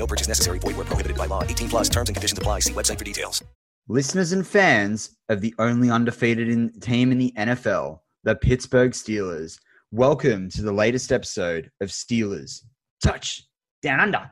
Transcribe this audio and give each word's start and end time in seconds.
No 0.00 0.06
purchase 0.06 0.28
necessary. 0.28 0.58
Void 0.58 0.76
where 0.76 0.86
prohibited 0.86 1.18
by 1.18 1.26
law. 1.26 1.44
18 1.44 1.68
plus 1.68 1.88
terms 1.90 2.08
and 2.08 2.16
conditions 2.16 2.38
apply. 2.38 2.60
See 2.60 2.72
website 2.72 2.98
for 2.98 3.04
details. 3.04 3.44
Listeners 3.86 4.32
and 4.32 4.46
fans 4.46 5.14
of 5.28 5.42
the 5.42 5.54
only 5.58 5.90
undefeated 5.90 6.48
in, 6.48 6.72
team 6.80 7.12
in 7.12 7.18
the 7.18 7.34
NFL, 7.36 7.98
the 8.24 8.34
Pittsburgh 8.34 8.92
Steelers, 8.92 9.58
welcome 9.90 10.48
to 10.50 10.62
the 10.62 10.72
latest 10.72 11.12
episode 11.12 11.70
of 11.82 11.90
Steelers 11.90 12.60
Touch 13.04 13.46
Down 13.82 14.00
Under. 14.00 14.30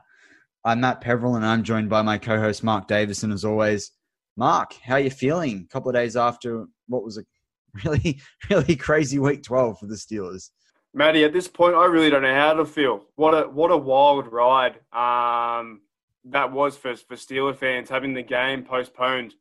I'm 0.65 0.81
Matt 0.81 1.01
Peveril 1.01 1.35
and 1.35 1.45
I'm 1.45 1.63
joined 1.63 1.89
by 1.89 2.01
my 2.01 2.17
co-host 2.17 2.63
Mark 2.63 2.87
Davison 2.87 3.31
as 3.31 3.45
always. 3.45 3.91
Mark, 4.37 4.73
how 4.81 4.95
are 4.95 4.99
you 4.99 5.11
feeling? 5.11 5.67
A 5.69 5.71
couple 5.71 5.89
of 5.89 5.95
days 5.95 6.15
after 6.15 6.65
what 6.87 7.03
was 7.03 7.19
a 7.19 7.23
really, 7.85 8.19
really 8.49 8.75
crazy 8.75 9.19
week 9.19 9.43
12 9.43 9.77
for 9.77 9.85
the 9.85 9.95
Steelers. 9.95 10.49
Matty, 10.93 11.23
at 11.23 11.33
this 11.33 11.47
point, 11.47 11.75
I 11.75 11.85
really 11.85 12.09
don't 12.09 12.23
know 12.23 12.33
how 12.33 12.53
to 12.53 12.65
feel. 12.65 13.05
What 13.15 13.33
a 13.33 13.47
what 13.47 13.71
a 13.71 13.77
wild 13.77 14.31
ride 14.31 14.79
um, 14.91 15.81
that 16.25 16.51
was 16.51 16.77
for 16.77 16.95
for 16.95 17.15
Steeler 17.15 17.55
fans 17.55 17.89
having 17.89 18.13
the 18.13 18.23
game 18.23 18.63
postponed 18.63 19.35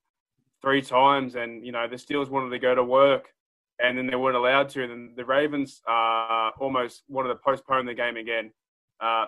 three 0.61 0.83
times, 0.83 1.37
and 1.37 1.65
you 1.65 1.73
know 1.73 1.89
the 1.89 1.97
Steelers 1.97 2.29
wanted 2.29 2.51
to 2.51 2.59
go 2.59 2.75
to 2.75 2.85
work, 2.85 3.33
and 3.83 3.97
then 3.97 4.07
they 4.07 4.17
weren't 4.17 4.37
allowed 4.37 4.69
to, 4.71 4.83
and 4.83 4.91
then 4.91 5.13
the 5.17 5.25
Ravens 5.25 5.81
uh, 5.89 6.51
almost 6.61 7.05
wanted 7.09 7.29
to 7.29 7.37
postpone 7.37 7.87
the 7.87 7.95
game 7.95 8.19
again. 8.19 8.53
Uh, 9.01 9.27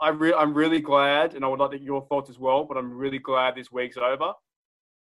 I 0.00 0.08
I'm 0.08 0.54
really 0.54 0.80
glad, 0.80 1.34
and 1.34 1.44
I 1.44 1.48
would 1.48 1.60
like 1.60 1.72
to 1.72 1.80
your 1.80 2.06
thoughts 2.06 2.30
as 2.30 2.38
well. 2.38 2.64
But 2.64 2.78
I'm 2.78 2.96
really 2.96 3.18
glad 3.18 3.54
this 3.54 3.70
week's 3.70 3.98
over. 3.98 4.32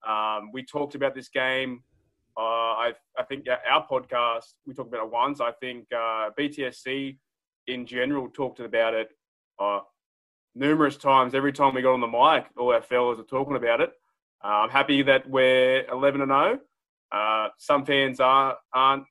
Um, 0.07 0.51
we 0.53 0.65
talked 0.65 0.97
about 0.97 1.15
this 1.15 1.29
game 1.29 1.85
uh, 2.39 2.41
I, 2.41 2.93
I 3.19 3.23
think 3.25 3.47
our 3.49 3.87
podcast, 3.87 4.45
we 4.67 4.75
talked 4.75 4.89
about 4.89 5.07
it 5.07 5.13
once. 5.13 5.41
I 5.41 5.53
think 5.53 5.87
uh, 5.93 6.31
BTSC 6.39 7.17
in 7.67 7.87
general 7.87 8.29
talked 8.29 8.61
about 8.61 8.95
it 8.95 9.09
uh, 9.59 9.81
numerous 10.55 10.97
times. 10.97 11.35
Every 11.35 11.53
time 11.53 11.75
we 11.75 11.83
got 11.83 11.95
on 11.95 12.01
the 12.01 12.07
mic, 12.07 12.47
all 12.59 12.73
our 12.73 12.83
fellas 12.83 13.19
are 13.19 13.25
talking 13.25 13.57
about 13.57 13.81
it. 13.81 13.93
Uh, 14.45 14.49
I'm 14.49 14.71
happy 14.71 15.03
that 15.03 15.29
we're 15.29 15.87
11 15.91 16.21
and 16.21 16.31
0. 16.31 16.59
Uh, 17.11 17.49
some 17.59 17.85
fans 17.87 18.21
are, 18.21 18.57
aren't 18.73 19.05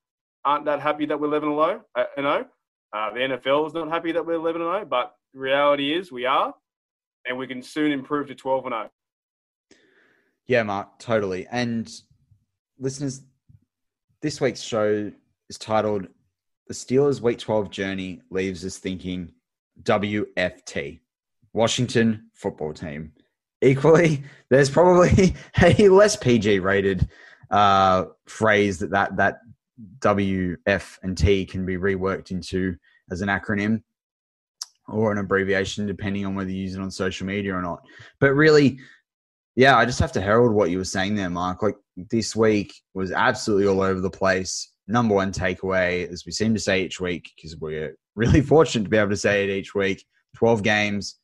aren't 0.44 0.66
that 0.66 0.80
happy 0.80 1.08
that 1.08 1.20
we're 1.20 1.28
11 1.28 1.50
and 1.50 1.58
0. 2.18 2.46
Uh, 2.94 3.14
the 3.14 3.20
NFL 3.20 3.68
is 3.68 3.74
not 3.74 3.90
happy 3.90 4.12
that 4.12 4.26
we're 4.26 4.36
11 4.36 4.62
and 4.62 4.72
0, 4.72 4.86
but 4.86 5.14
reality 5.34 5.94
is 5.94 6.12
we 6.12 6.26
are, 6.26 6.54
and 7.28 7.38
we 7.38 7.48
can 7.48 7.64
soon 7.64 7.92
improve 7.92 8.28
to 8.28 8.36
12 8.36 8.66
and 8.68 8.74
0. 8.74 8.90
Yeah, 10.46 10.64
Mark, 10.64 11.00
totally. 11.00 11.48
And 11.52 11.92
listeners, 12.80 13.22
this 14.22 14.42
week's 14.42 14.62
show 14.62 15.12
is 15.50 15.58
titled 15.58 16.08
The 16.68 16.74
Steelers 16.74 17.22
Week 17.22 17.38
12 17.38 17.70
Journey 17.70 18.22
Leaves 18.30 18.66
Us 18.66 18.78
Thinking 18.78 19.32
WFT, 19.84 21.00
Washington 21.54 22.30
Football 22.34 22.74
Team. 22.74 23.12
Equally, 23.62 24.24
there's 24.50 24.70
probably 24.70 25.36
a 25.62 25.90
less 25.90 26.16
PG 26.16 26.60
rated 26.60 27.08
uh, 27.52 28.06
phrase 28.28 28.80
that, 28.80 28.92
that 28.92 29.16
that 29.18 29.40
WF 30.00 30.98
and 31.04 31.18
T 31.18 31.46
can 31.46 31.66
be 31.66 31.78
reworked 31.78 32.32
into 32.32 32.76
as 33.12 33.22
an 33.22 33.30
acronym 33.30 33.82
or 34.88 35.12
an 35.12 35.18
abbreviation, 35.18 35.86
depending 35.86 36.26
on 36.26 36.36
whether 36.36 36.50
you 36.50 36.62
use 36.62 36.76
it 36.76 36.82
on 36.82 36.92
social 36.92 37.26
media 37.26 37.56
or 37.56 37.62
not. 37.62 37.84
But 38.20 38.34
really, 38.34 38.80
yeah, 39.56 39.78
I 39.78 39.86
just 39.86 40.00
have 40.00 40.12
to 40.14 40.22
herald 40.22 40.54
what 40.54 40.70
you 40.70 40.78
were 40.78 40.86
saying 40.86 41.16
there, 41.16 41.30
Mark. 41.30 41.62
Like 41.64 41.78
this 41.96 42.36
week 42.36 42.74
was 42.94 43.12
absolutely 43.12 43.68
all 43.68 43.82
over 43.82 44.02
the 44.02 44.10
place. 44.10 44.72
Number 44.88 45.16
one 45.16 45.32
takeaway, 45.32 46.12
as 46.12 46.26
we 46.26 46.32
seem 46.32 46.54
to 46.54 46.60
say 46.60 46.84
each 46.84 47.00
week, 47.00 47.32
because 47.36 47.58
we're 47.58 47.96
really 48.16 48.42
fortunate 48.54 48.84
to 48.84 48.90
be 48.90 48.98
able 48.98 49.10
to 49.10 49.18
say 49.18 49.44
it 49.44 49.50
each 49.50 49.74
week 49.74 50.04
12 50.36 50.62
games, 50.62 51.16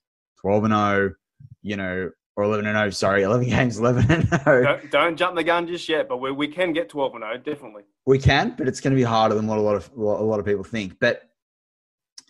12 0.42 0.64
and 0.66 0.74
0, 0.74 1.14
you 1.62 1.75
know, 1.75 2.09
or 2.38 2.44
11 2.46 2.66
and 2.66 2.78
0, 2.78 2.90
sorry, 2.92 3.24
11 3.24 3.50
games, 3.50 3.78
11 3.78 4.12
and 4.12 4.44
0. 4.44 4.63
Don't, 4.63 4.92
don't 4.92 5.18
jump 5.18 5.36
the 5.36 5.44
gun 5.44 5.68
just 5.68 5.88
yet, 5.90 6.08
but 6.08 6.18
we, 6.18 6.31
we 6.31 6.48
can 6.48 6.72
get 6.72 6.90
12 6.90 7.16
and 7.16 7.24
0, 7.24 7.38
definitely. 7.38 7.84
We 8.06 8.18
can, 8.18 8.56
but 8.58 8.68
it's 8.68 8.80
going 8.80 8.92
to 8.92 8.98
be 8.98 9.03
harder 9.03 9.36
than 9.36 9.48
what 9.48 9.58
a 9.58 9.62
lot 9.62 9.75
of 9.75 9.92
a 9.96 10.02
lot 10.02 10.40
of 10.40 10.46
people 10.46 10.63
think. 10.63 10.98
But 11.00 11.24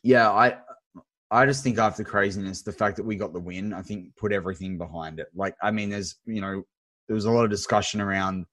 yeah, 0.04 0.30
I 0.30 0.58
I 1.32 1.46
just 1.46 1.64
think 1.64 1.80
after 1.80 2.04
craziness, 2.04 2.62
the 2.62 2.74
fact 2.74 2.98
that 2.98 3.06
we 3.06 3.16
got 3.16 3.32
the 3.32 3.40
win, 3.40 3.74
I 3.74 3.82
think 3.82 4.14
put 4.18 4.34
everything 4.34 4.78
behind 4.78 5.20
it. 5.20 5.28
Like, 5.34 5.56
I 5.64 5.72
mean, 5.72 5.90
there's, 5.90 6.16
you 6.26 6.42
know, 6.42 6.64
there 7.08 7.16
was 7.16 7.26
a 7.26 7.32
lot 7.32 7.46
of 7.46 7.50
discussion 7.50 8.02
around 8.02 8.46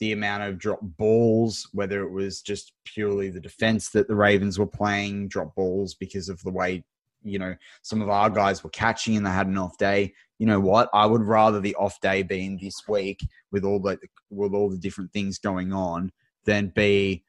the 0.00 0.12
amount 0.12 0.42
of 0.42 0.58
drop 0.58 0.80
balls, 0.82 1.68
whether 1.72 2.02
it 2.02 2.10
was 2.10 2.42
just 2.42 2.72
purely 2.84 3.30
the 3.30 3.38
defense 3.40 3.90
that 3.90 4.08
the 4.08 4.16
Ravens 4.16 4.58
were 4.58 4.66
playing, 4.66 5.28
drop 5.28 5.54
balls 5.54 5.94
because 5.94 6.28
of 6.28 6.42
the 6.42 6.50
way, 6.50 6.82
you 7.22 7.38
know, 7.38 7.54
some 7.82 8.02
of 8.02 8.08
our 8.08 8.28
guys 8.28 8.64
were 8.64 8.70
catching 8.70 9.16
and 9.16 9.24
they 9.24 9.30
had 9.30 9.46
an 9.46 9.58
off 9.58 9.78
day. 9.78 10.12
You 10.38 10.46
know 10.46 10.58
what? 10.58 10.88
I 10.92 11.06
would 11.06 11.22
rather 11.22 11.60
the 11.60 11.76
off 11.76 12.00
day 12.00 12.22
be 12.22 12.44
in 12.44 12.58
this 12.60 12.88
week 12.88 13.20
with 13.52 13.62
all 13.62 13.78
the 13.78 13.98
with 14.30 14.54
all 14.54 14.70
the 14.70 14.78
different 14.78 15.12
things 15.12 15.38
going 15.38 15.72
on 15.72 16.10
than 16.44 16.72
be 16.74 17.24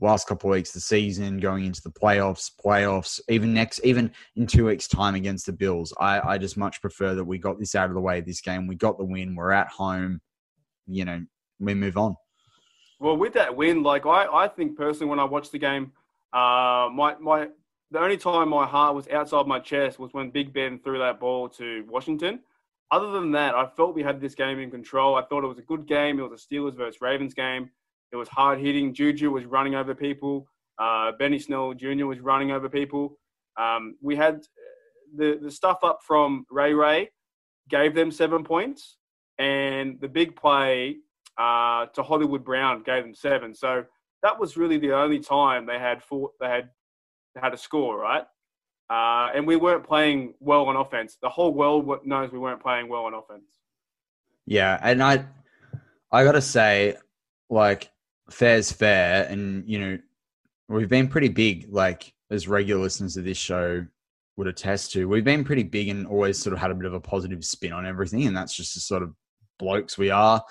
last 0.00 0.26
couple 0.26 0.50
of 0.50 0.54
weeks 0.54 0.70
of 0.70 0.74
the 0.74 0.80
season, 0.80 1.38
going 1.38 1.64
into 1.66 1.82
the 1.82 1.90
playoffs, 1.90 2.50
playoffs, 2.64 3.20
even 3.28 3.52
next, 3.52 3.80
even 3.84 4.10
in 4.36 4.46
two 4.46 4.66
weeks' 4.66 4.88
time 4.88 5.14
against 5.14 5.46
the 5.46 5.52
Bills. 5.52 5.92
I, 6.00 6.20
I 6.20 6.38
just 6.38 6.56
much 6.56 6.80
prefer 6.80 7.14
that 7.14 7.24
we 7.24 7.38
got 7.38 7.58
this 7.58 7.74
out 7.74 7.88
of 7.88 7.94
the 7.94 8.00
way 8.00 8.20
this 8.20 8.40
game. 8.40 8.66
We 8.66 8.76
got 8.76 8.98
the 8.98 9.04
win. 9.04 9.34
We're 9.34 9.52
at 9.52 9.68
home. 9.68 10.20
You 10.86 11.04
know, 11.04 11.24
we 11.58 11.74
move 11.74 11.96
on. 11.96 12.16
Well, 12.98 13.16
with 13.16 13.32
that 13.34 13.56
win, 13.56 13.82
like 13.82 14.06
I, 14.06 14.26
I 14.26 14.48
think 14.48 14.76
personally, 14.76 15.08
when 15.08 15.20
I 15.20 15.24
watched 15.24 15.52
the 15.52 15.58
game, 15.58 15.92
uh, 16.32 16.88
my 16.92 17.16
my 17.20 17.48
the 17.90 17.98
only 17.98 18.16
time 18.16 18.48
my 18.48 18.66
heart 18.66 18.94
was 18.94 19.08
outside 19.08 19.46
my 19.46 19.58
chest 19.58 19.98
was 19.98 20.12
when 20.12 20.30
Big 20.30 20.52
Ben 20.52 20.78
threw 20.78 20.98
that 20.98 21.18
ball 21.18 21.48
to 21.50 21.84
Washington. 21.88 22.40
Other 22.92 23.10
than 23.12 23.30
that, 23.32 23.54
I 23.54 23.66
felt 23.66 23.94
we 23.94 24.02
had 24.02 24.20
this 24.20 24.34
game 24.34 24.58
in 24.58 24.70
control. 24.70 25.14
I 25.14 25.22
thought 25.22 25.44
it 25.44 25.48
was 25.48 25.58
a 25.58 25.62
good 25.62 25.86
game. 25.86 26.18
It 26.18 26.28
was 26.28 26.42
a 26.42 26.54
Steelers 26.54 26.76
versus 26.76 27.00
Ravens 27.00 27.34
game. 27.34 27.70
It 28.12 28.16
was 28.16 28.28
hard 28.28 28.60
hitting. 28.60 28.92
Juju 28.94 29.30
was 29.30 29.44
running 29.44 29.74
over 29.74 29.94
people. 29.94 30.46
Uh, 30.78 31.12
Benny 31.18 31.38
Snell 31.38 31.74
Jr. 31.74 32.06
was 32.06 32.20
running 32.20 32.50
over 32.50 32.68
people. 32.68 33.18
Um, 33.58 33.96
we 34.00 34.16
had 34.16 34.42
the, 35.14 35.38
the 35.42 35.50
stuff 35.50 35.78
up 35.82 36.00
from 36.06 36.46
Ray 36.50 36.72
Ray 36.72 37.10
gave 37.68 37.94
them 37.94 38.10
seven 38.10 38.42
points, 38.42 38.96
and 39.38 40.00
the 40.00 40.08
big 40.08 40.34
play 40.34 40.96
uh, 41.38 41.86
to 41.86 42.02
Hollywood 42.02 42.44
Brown 42.44 42.82
gave 42.82 43.04
them 43.04 43.14
seven. 43.14 43.54
So 43.54 43.84
that 44.22 44.38
was 44.38 44.56
really 44.56 44.78
the 44.78 44.92
only 44.92 45.20
time 45.20 45.66
they 45.66 45.78
had 45.78 46.02
four, 46.02 46.30
they 46.40 46.48
had 46.48 46.70
had 47.36 47.54
a 47.54 47.58
score, 47.58 47.98
right? 47.98 48.24
Uh, 48.90 49.30
and 49.34 49.46
we 49.46 49.56
weren't 49.56 49.86
playing 49.86 50.34
well 50.40 50.66
on 50.66 50.76
offense. 50.76 51.16
The 51.22 51.28
whole 51.28 51.54
world 51.54 51.88
knows 52.04 52.32
we 52.32 52.38
weren't 52.38 52.60
playing 52.60 52.88
well 52.88 53.04
on 53.04 53.14
offense. 53.14 53.44
Yeah, 54.46 54.78
and 54.82 55.02
I, 55.02 55.26
I 56.10 56.24
gotta 56.24 56.42
say, 56.42 56.96
like, 57.48 57.90
fair's 58.30 58.72
fair, 58.72 59.26
and 59.28 59.68
you 59.68 59.78
know, 59.78 59.98
we've 60.68 60.88
been 60.88 61.08
pretty 61.08 61.28
big, 61.28 61.66
like 61.70 62.12
as 62.30 62.48
regular 62.48 62.82
listeners 62.82 63.16
of 63.16 63.24
this 63.24 63.38
show 63.38 63.84
would 64.36 64.46
attest 64.46 64.92
to. 64.92 65.08
We've 65.08 65.24
been 65.24 65.44
pretty 65.44 65.64
big 65.64 65.88
and 65.88 66.06
always 66.06 66.38
sort 66.38 66.54
of 66.54 66.60
had 66.60 66.70
a 66.70 66.74
bit 66.74 66.86
of 66.86 66.94
a 66.94 67.00
positive 67.00 67.44
spin 67.44 67.72
on 67.72 67.86
everything, 67.86 68.26
and 68.26 68.36
that's 68.36 68.54
just 68.54 68.74
the 68.74 68.80
sort 68.80 69.02
of 69.02 69.14
blokes 69.58 69.98
we 69.98 70.10
are, 70.10 70.42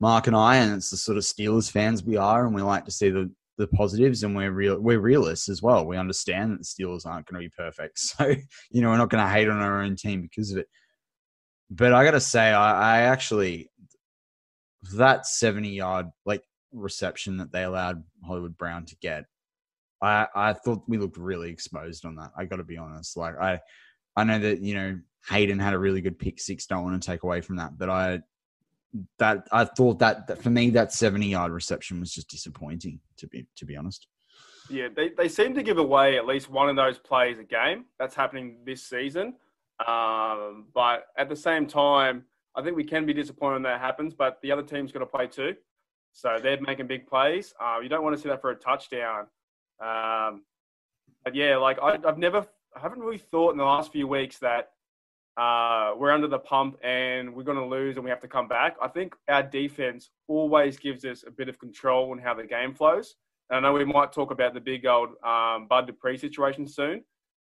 Mark 0.00 0.26
and 0.26 0.36
I, 0.36 0.56
and 0.56 0.74
it's 0.74 0.90
the 0.90 0.96
sort 0.96 1.18
of 1.18 1.24
Steelers 1.24 1.70
fans 1.70 2.02
we 2.02 2.16
are, 2.16 2.46
and 2.46 2.54
we 2.54 2.62
like 2.62 2.84
to 2.84 2.90
see 2.90 3.10
the 3.10 3.30
the 3.58 3.66
positives 3.68 4.22
and 4.22 4.36
we're 4.36 4.50
real 4.50 4.78
we're 4.78 5.00
realists 5.00 5.48
as 5.48 5.62
well. 5.62 5.86
We 5.86 5.96
understand 5.96 6.52
that 6.52 6.58
the 6.58 6.64
Steelers 6.64 7.06
aren't 7.06 7.26
going 7.26 7.42
to 7.42 7.48
be 7.48 7.54
perfect. 7.56 7.98
So, 8.16 8.34
you 8.70 8.82
know, 8.82 8.90
we're 8.90 8.98
not 8.98 9.10
going 9.10 9.24
to 9.24 9.30
hate 9.30 9.48
on 9.48 9.60
our 9.60 9.82
own 9.82 9.96
team 9.96 10.20
because 10.20 10.52
of 10.52 10.58
it. 10.58 10.68
But 11.70 11.92
I 11.92 12.04
gotta 12.04 12.20
say, 12.20 12.52
I, 12.52 12.98
I 12.98 13.02
actually 13.02 13.70
that 14.94 15.26
70 15.26 15.70
yard 15.70 16.06
like 16.24 16.42
reception 16.76 17.38
that 17.38 17.52
they 17.52 17.64
allowed 17.64 18.02
Hollywood 18.24 18.56
Brown 18.56 18.84
to 18.86 18.96
get, 18.96 19.24
I 20.02 20.26
I 20.34 20.52
thought 20.52 20.82
we 20.86 20.98
looked 20.98 21.16
really 21.16 21.50
exposed 21.50 22.04
on 22.04 22.16
that. 22.16 22.32
I 22.36 22.44
gotta 22.44 22.64
be 22.64 22.76
honest. 22.76 23.16
Like 23.16 23.38
I 23.40 23.60
I 24.16 24.24
know 24.24 24.38
that, 24.38 24.60
you 24.60 24.74
know, 24.74 24.98
Hayden 25.28 25.58
had 25.58 25.74
a 25.74 25.78
really 25.78 26.00
good 26.00 26.18
pick 26.18 26.40
six, 26.40 26.66
don't 26.66 26.84
want 26.84 27.00
to 27.00 27.06
take 27.06 27.22
away 27.22 27.40
from 27.40 27.56
that, 27.56 27.78
but 27.78 27.90
I 27.90 28.20
that 29.18 29.46
I 29.52 29.64
thought 29.64 29.98
that, 29.98 30.26
that 30.26 30.42
for 30.42 30.50
me 30.50 30.70
that 30.70 30.92
70 30.92 31.26
yard 31.26 31.52
reception 31.52 32.00
was 32.00 32.12
just 32.12 32.30
disappointing 32.30 33.00
to 33.18 33.26
be 33.26 33.46
to 33.56 33.64
be 33.64 33.76
honest. 33.76 34.06
Yeah, 34.68 34.88
they, 34.94 35.10
they 35.10 35.28
seem 35.28 35.54
to 35.54 35.62
give 35.62 35.78
away 35.78 36.16
at 36.16 36.26
least 36.26 36.50
one 36.50 36.68
of 36.68 36.76
those 36.76 36.98
plays 36.98 37.38
a 37.38 37.44
game. 37.44 37.84
That's 37.98 38.14
happening 38.14 38.58
this 38.64 38.82
season. 38.82 39.34
Um, 39.86 40.66
but 40.74 41.06
at 41.16 41.28
the 41.28 41.36
same 41.36 41.66
time, 41.66 42.24
I 42.56 42.62
think 42.62 42.76
we 42.76 42.84
can 42.84 43.06
be 43.06 43.12
disappointed 43.12 43.54
when 43.54 43.62
that 43.62 43.80
happens, 43.80 44.14
but 44.14 44.38
the 44.42 44.50
other 44.50 44.62
team's 44.62 44.90
got 44.90 45.00
to 45.00 45.06
play 45.06 45.26
too. 45.26 45.54
So 46.16 46.38
they're 46.42 46.58
making 46.62 46.86
big 46.86 47.06
plays. 47.06 47.52
Uh, 47.60 47.80
you 47.82 47.90
don't 47.90 48.02
want 48.02 48.16
to 48.16 48.22
see 48.22 48.30
that 48.30 48.40
for 48.40 48.50
a 48.50 48.56
touchdown. 48.56 49.26
Um, 49.84 50.44
but 51.22 51.34
yeah, 51.34 51.58
like 51.58 51.78
I, 51.82 51.98
I've 52.08 52.16
never, 52.16 52.46
I 52.74 52.80
haven't 52.80 53.00
really 53.00 53.18
thought 53.18 53.50
in 53.50 53.58
the 53.58 53.64
last 53.64 53.92
few 53.92 54.08
weeks 54.08 54.38
that 54.38 54.70
uh, 55.36 55.92
we're 55.94 56.10
under 56.10 56.26
the 56.26 56.38
pump 56.38 56.78
and 56.82 57.34
we're 57.34 57.42
going 57.42 57.58
to 57.58 57.66
lose 57.66 57.96
and 57.96 58.04
we 58.04 58.08
have 58.08 58.22
to 58.22 58.28
come 58.28 58.48
back. 58.48 58.76
I 58.80 58.88
think 58.88 59.14
our 59.28 59.42
defense 59.42 60.08
always 60.26 60.78
gives 60.78 61.04
us 61.04 61.22
a 61.26 61.30
bit 61.30 61.50
of 61.50 61.58
control 61.58 62.12
on 62.12 62.18
how 62.18 62.32
the 62.32 62.44
game 62.44 62.72
flows. 62.72 63.16
And 63.50 63.58
I 63.58 63.68
know 63.68 63.74
we 63.74 63.84
might 63.84 64.10
talk 64.10 64.30
about 64.30 64.54
the 64.54 64.60
big 64.60 64.86
old 64.86 65.10
um, 65.22 65.66
Bud 65.68 65.86
Dupree 65.86 66.16
situation 66.16 66.66
soon, 66.66 67.04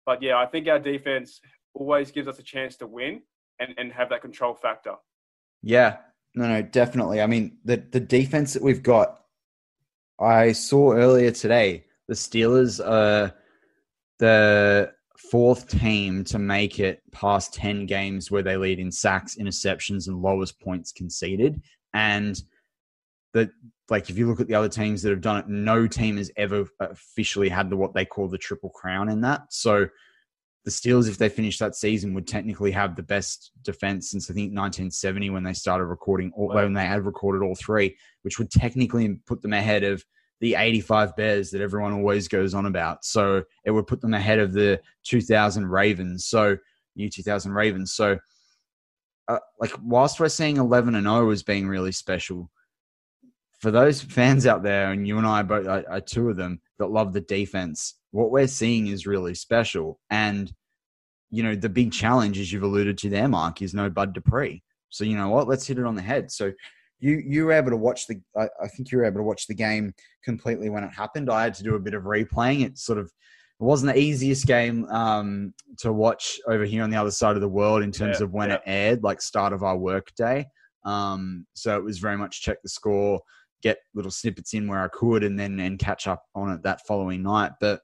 but 0.05 0.21
yeah, 0.21 0.37
I 0.37 0.45
think 0.45 0.69
our 0.69 0.79
defense 0.79 1.41
always 1.73 2.11
gives 2.11 2.29
us 2.29 2.39
a 2.39 2.43
chance 2.43 2.77
to 2.77 2.87
win 2.87 3.23
and, 3.59 3.73
and 3.77 3.91
have 3.91 4.07
that 4.11 4.21
control 4.21 4.55
factor. 4.55 4.95
Yeah, 5.61 5.97
no, 6.35 6.47
no, 6.47 6.61
definitely. 6.61 7.21
I 7.21 7.27
mean, 7.27 7.57
the 7.63 7.77
the 7.91 7.99
defense 7.99 8.53
that 8.53 8.63
we've 8.63 8.83
got, 8.83 9.21
I 10.19 10.51
saw 10.51 10.93
earlier 10.93 11.31
today, 11.31 11.85
the 12.07 12.13
Steelers 12.13 12.85
are 12.85 13.33
the 14.19 14.93
fourth 15.17 15.67
team 15.67 16.23
to 16.23 16.37
make 16.37 16.79
it 16.79 17.01
past 17.11 17.53
10 17.55 17.85
games 17.85 18.29
where 18.29 18.43
they 18.43 18.55
lead 18.55 18.79
in 18.79 18.91
sacks, 18.91 19.35
interceptions, 19.35 20.07
and 20.07 20.21
lowest 20.21 20.59
points 20.59 20.91
conceded. 20.91 21.61
And 21.93 22.41
that, 23.33 23.49
like, 23.89 24.09
if 24.09 24.17
you 24.17 24.27
look 24.27 24.39
at 24.39 24.47
the 24.47 24.55
other 24.55 24.69
teams 24.69 25.01
that 25.01 25.09
have 25.09 25.21
done 25.21 25.37
it, 25.37 25.47
no 25.47 25.87
team 25.87 26.17
has 26.17 26.31
ever 26.37 26.65
officially 26.79 27.49
had 27.49 27.69
the 27.69 27.77
what 27.77 27.93
they 27.93 28.05
call 28.05 28.27
the 28.27 28.37
triple 28.37 28.69
crown 28.69 29.09
in 29.09 29.21
that. 29.21 29.41
So 29.49 29.87
the 30.65 30.71
Steelers, 30.71 31.09
if 31.09 31.17
they 31.17 31.29
finish 31.29 31.57
that 31.57 31.75
season, 31.75 32.13
would 32.13 32.27
technically 32.27 32.71
have 32.71 32.95
the 32.95 33.03
best 33.03 33.51
defense 33.63 34.09
since 34.09 34.29
I 34.29 34.33
think 34.33 34.55
1970 34.55 35.29
when 35.29 35.43
they 35.43 35.53
started 35.53 35.85
recording, 35.85 36.31
all, 36.35 36.49
wow. 36.49 36.55
when 36.55 36.73
they 36.73 36.85
had 36.85 37.05
recorded 37.05 37.45
all 37.45 37.55
three, 37.55 37.97
which 38.21 38.39
would 38.39 38.49
technically 38.49 39.19
put 39.25 39.41
them 39.41 39.53
ahead 39.53 39.83
of 39.83 40.03
the 40.39 40.55
85 40.55 41.15
Bears 41.15 41.51
that 41.51 41.61
everyone 41.61 41.93
always 41.93 42.27
goes 42.27 42.53
on 42.53 42.65
about. 42.65 43.03
So 43.03 43.43
it 43.65 43.71
would 43.71 43.87
put 43.87 44.01
them 44.01 44.13
ahead 44.13 44.39
of 44.39 44.53
the 44.53 44.79
2000 45.03 45.67
Ravens. 45.67 46.25
So 46.25 46.57
new 46.95 47.09
2000 47.09 47.51
Ravens. 47.51 47.93
So 47.93 48.17
uh, 49.27 49.39
like 49.59 49.73
whilst 49.81 50.19
we're 50.19 50.29
seeing 50.29 50.57
11 50.57 50.95
and 50.95 51.05
0 51.05 51.29
as 51.29 51.43
being 51.43 51.67
really 51.67 51.91
special 51.91 52.49
for 53.59 53.71
those 53.71 54.01
fans 54.01 54.45
out 54.45 54.61
there, 54.61 54.91
and 54.91 55.07
you 55.07 55.17
and 55.17 55.25
I 55.25 55.41
both 55.41 55.65
are, 55.67 55.85
are 55.89 56.01
two 56.01 56.29
of 56.29 56.35
them 56.35 56.59
that 56.79 56.87
love 56.87 57.13
the 57.13 57.21
defense. 57.21 57.95
What 58.13 58.29
we're 58.29 58.47
seeing 58.47 58.87
is 58.87 59.07
really 59.07 59.33
special, 59.33 59.99
and 60.09 60.53
you 61.31 61.41
know 61.41 61.55
the 61.55 61.67
big 61.67 61.91
challenge, 61.91 62.37
as 62.37 62.53
you've 62.53 62.63
alluded 62.63 62.97
to 62.99 63.09
there, 63.09 63.27
Mark, 63.27 63.61
is 63.63 63.73
no 63.73 63.89
Bud 63.89 64.13
Dupree. 64.13 64.61
So 64.89 65.03
you 65.03 65.17
know 65.17 65.29
what? 65.29 65.47
Let's 65.47 65.65
hit 65.65 65.79
it 65.79 65.85
on 65.85 65.95
the 65.95 66.01
head. 66.03 66.31
So 66.31 66.51
you 66.99 67.21
you 67.25 67.45
were 67.45 67.53
able 67.53 67.71
to 67.71 67.77
watch 67.77 68.05
the 68.05 68.21
I, 68.37 68.47
I, 68.61 68.67
think 68.67 68.91
you 68.91 68.99
were 68.99 69.05
able 69.05 69.17
to 69.17 69.23
watch 69.23 69.47
the 69.47 69.55
game 69.55 69.93
completely 70.23 70.69
when 70.69 70.83
it 70.83 70.93
happened. 70.93 71.31
I 71.31 71.43
had 71.43 71.55
to 71.55 71.63
do 71.63 71.73
a 71.73 71.79
bit 71.79 71.95
of 71.95 72.03
replaying. 72.03 72.63
It 72.63 72.77
sort 72.77 72.99
of 72.99 73.07
it 73.07 73.63
wasn't 73.63 73.93
the 73.93 73.99
easiest 73.99 74.45
game 74.45 74.85
um, 74.85 75.53
to 75.79 75.91
watch 75.91 76.39
over 76.47 76.65
here 76.65 76.83
on 76.83 76.91
the 76.91 76.97
other 76.97 77.11
side 77.11 77.35
of 77.35 77.41
the 77.41 77.49
world 77.49 77.81
in 77.81 77.91
terms 77.91 78.19
yeah, 78.19 78.25
of 78.25 78.31
when 78.31 78.49
yeah. 78.49 78.55
it 78.55 78.61
aired, 78.65 79.03
like 79.03 79.21
start 79.21 79.53
of 79.53 79.63
our 79.63 79.77
work 79.77 80.13
day. 80.15 80.45
Um, 80.85 81.45
so 81.53 81.75
it 81.75 81.83
was 81.83 81.97
very 81.97 82.17
much 82.17 82.41
check 82.41 82.61
the 82.61 82.69
score, 82.69 83.21
get 83.63 83.79
little 83.95 84.11
snippets 84.11 84.53
in 84.53 84.67
where 84.67 84.79
I 84.79 84.87
could, 84.89 85.23
and 85.23 85.39
then 85.39 85.59
and 85.59 85.79
catch 85.79 86.07
up 86.07 86.23
on 86.35 86.51
it 86.51 86.61
that 86.63 86.85
following 86.85 87.23
night. 87.23 87.53
But 87.59 87.81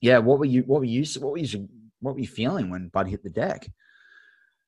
yeah, 0.00 0.18
what 0.18 0.38
were 0.38 0.46
you 0.46 0.62
what 0.62 0.80
were 0.80 0.86
you 0.86 1.04
what 1.18 1.32
were 1.32 1.38
you 1.38 1.68
what 2.00 2.14
were 2.14 2.20
you 2.20 2.28
feeling 2.28 2.70
when 2.70 2.88
Bud 2.88 3.08
hit 3.08 3.22
the 3.22 3.30
deck? 3.30 3.68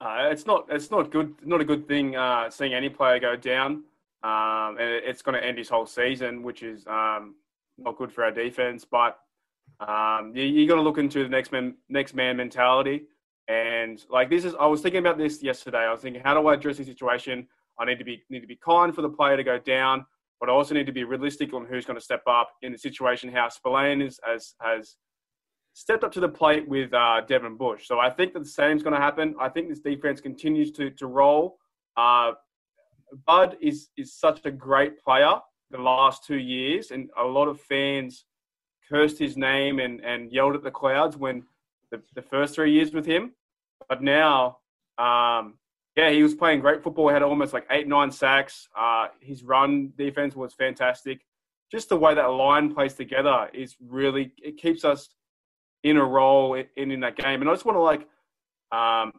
Uh, 0.00 0.28
it's 0.30 0.46
not 0.46 0.66
it's 0.68 0.90
not 0.90 1.10
good 1.10 1.34
not 1.44 1.60
a 1.60 1.64
good 1.64 1.86
thing 1.88 2.16
uh, 2.16 2.50
seeing 2.50 2.74
any 2.74 2.88
player 2.88 3.18
go 3.18 3.36
down, 3.36 3.84
um, 4.22 4.76
and 4.78 4.90
it's 5.04 5.22
going 5.22 5.40
to 5.40 5.46
end 5.46 5.58
his 5.58 5.68
whole 5.68 5.86
season, 5.86 6.42
which 6.42 6.62
is 6.62 6.86
um, 6.86 7.34
not 7.78 7.96
good 7.96 8.12
for 8.12 8.24
our 8.24 8.32
defense. 8.32 8.84
But 8.84 9.18
um, 9.80 10.32
you, 10.34 10.44
you 10.44 10.68
got 10.68 10.74
to 10.74 10.82
look 10.82 10.98
into 10.98 11.22
the 11.22 11.28
next 11.28 11.52
man 11.52 11.76
next 11.88 12.14
man 12.14 12.36
mentality, 12.36 13.04
and 13.48 14.04
like 14.10 14.28
this 14.28 14.44
is 14.44 14.54
I 14.58 14.66
was 14.66 14.82
thinking 14.82 14.98
about 14.98 15.18
this 15.18 15.42
yesterday. 15.42 15.78
I 15.78 15.92
was 15.92 16.00
thinking, 16.00 16.22
how 16.22 16.34
do 16.38 16.46
I 16.48 16.54
address 16.54 16.76
the 16.76 16.84
situation? 16.84 17.46
I 17.78 17.86
need 17.86 17.98
to 17.98 18.04
be 18.04 18.22
need 18.28 18.40
to 18.40 18.46
be 18.46 18.56
kind 18.56 18.94
for 18.94 19.00
the 19.02 19.08
player 19.08 19.36
to 19.36 19.44
go 19.44 19.58
down, 19.58 20.04
but 20.40 20.50
I 20.50 20.52
also 20.52 20.74
need 20.74 20.86
to 20.86 20.92
be 20.92 21.04
realistic 21.04 21.54
on 21.54 21.64
who's 21.64 21.86
going 21.86 21.98
to 21.98 22.04
step 22.04 22.22
up 22.26 22.50
in 22.60 22.72
the 22.72 22.78
situation. 22.78 23.32
How 23.32 23.48
Spillane 23.48 24.02
is 24.02 24.20
as 24.28 24.54
has 24.60 24.96
stepped 25.74 26.04
up 26.04 26.12
to 26.12 26.20
the 26.20 26.28
plate 26.28 26.68
with 26.68 26.92
uh, 26.92 27.22
Devin 27.22 27.56
Bush. 27.56 27.86
So 27.86 27.98
I 27.98 28.10
think 28.10 28.32
that 28.34 28.40
the 28.40 28.48
same 28.48 28.76
is 28.76 28.82
going 28.82 28.94
to 28.94 29.00
happen. 29.00 29.34
I 29.40 29.48
think 29.48 29.68
this 29.68 29.80
defense 29.80 30.20
continues 30.20 30.70
to 30.72 30.90
to 30.90 31.06
roll. 31.06 31.58
Uh, 31.96 32.32
Bud 33.26 33.56
is 33.60 33.88
is 33.96 34.14
such 34.14 34.40
a 34.44 34.50
great 34.50 35.02
player 35.02 35.40
the 35.70 35.78
last 35.78 36.24
two 36.24 36.38
years, 36.38 36.90
and 36.90 37.10
a 37.18 37.24
lot 37.24 37.48
of 37.48 37.60
fans 37.60 38.26
cursed 38.88 39.18
his 39.18 39.36
name 39.36 39.80
and, 39.80 40.04
and 40.04 40.30
yelled 40.30 40.54
at 40.54 40.62
the 40.62 40.70
clouds 40.70 41.16
when 41.16 41.42
the, 41.90 42.02
the 42.14 42.22
first 42.22 42.54
three 42.54 42.72
years 42.72 42.92
with 42.92 43.06
him. 43.06 43.32
But 43.88 44.02
now, 44.02 44.58
um, 44.98 45.54
yeah, 45.96 46.10
he 46.10 46.22
was 46.22 46.34
playing 46.34 46.60
great 46.60 46.82
football. 46.82 47.08
He 47.08 47.14
had 47.14 47.22
almost 47.22 47.52
like 47.52 47.66
eight, 47.70 47.88
nine 47.88 48.10
sacks. 48.10 48.68
Uh, 48.78 49.08
his 49.20 49.42
run 49.42 49.92
defense 49.96 50.36
was 50.36 50.52
fantastic. 50.54 51.20
Just 51.70 51.88
the 51.88 51.96
way 51.96 52.14
that 52.14 52.26
line 52.26 52.74
plays 52.74 52.94
together 52.94 53.48
is 53.54 53.76
really, 53.80 54.32
it 54.42 54.58
keeps 54.58 54.84
us 54.84 55.08
in 55.82 55.96
a 55.96 56.04
role 56.04 56.54
in, 56.54 56.90
in 56.90 57.00
that 57.00 57.16
game. 57.16 57.40
And 57.40 57.50
I 57.50 57.52
just 57.52 57.64
want 57.64 57.76
to 57.76 57.80
like 57.80 58.06
um, 58.70 59.12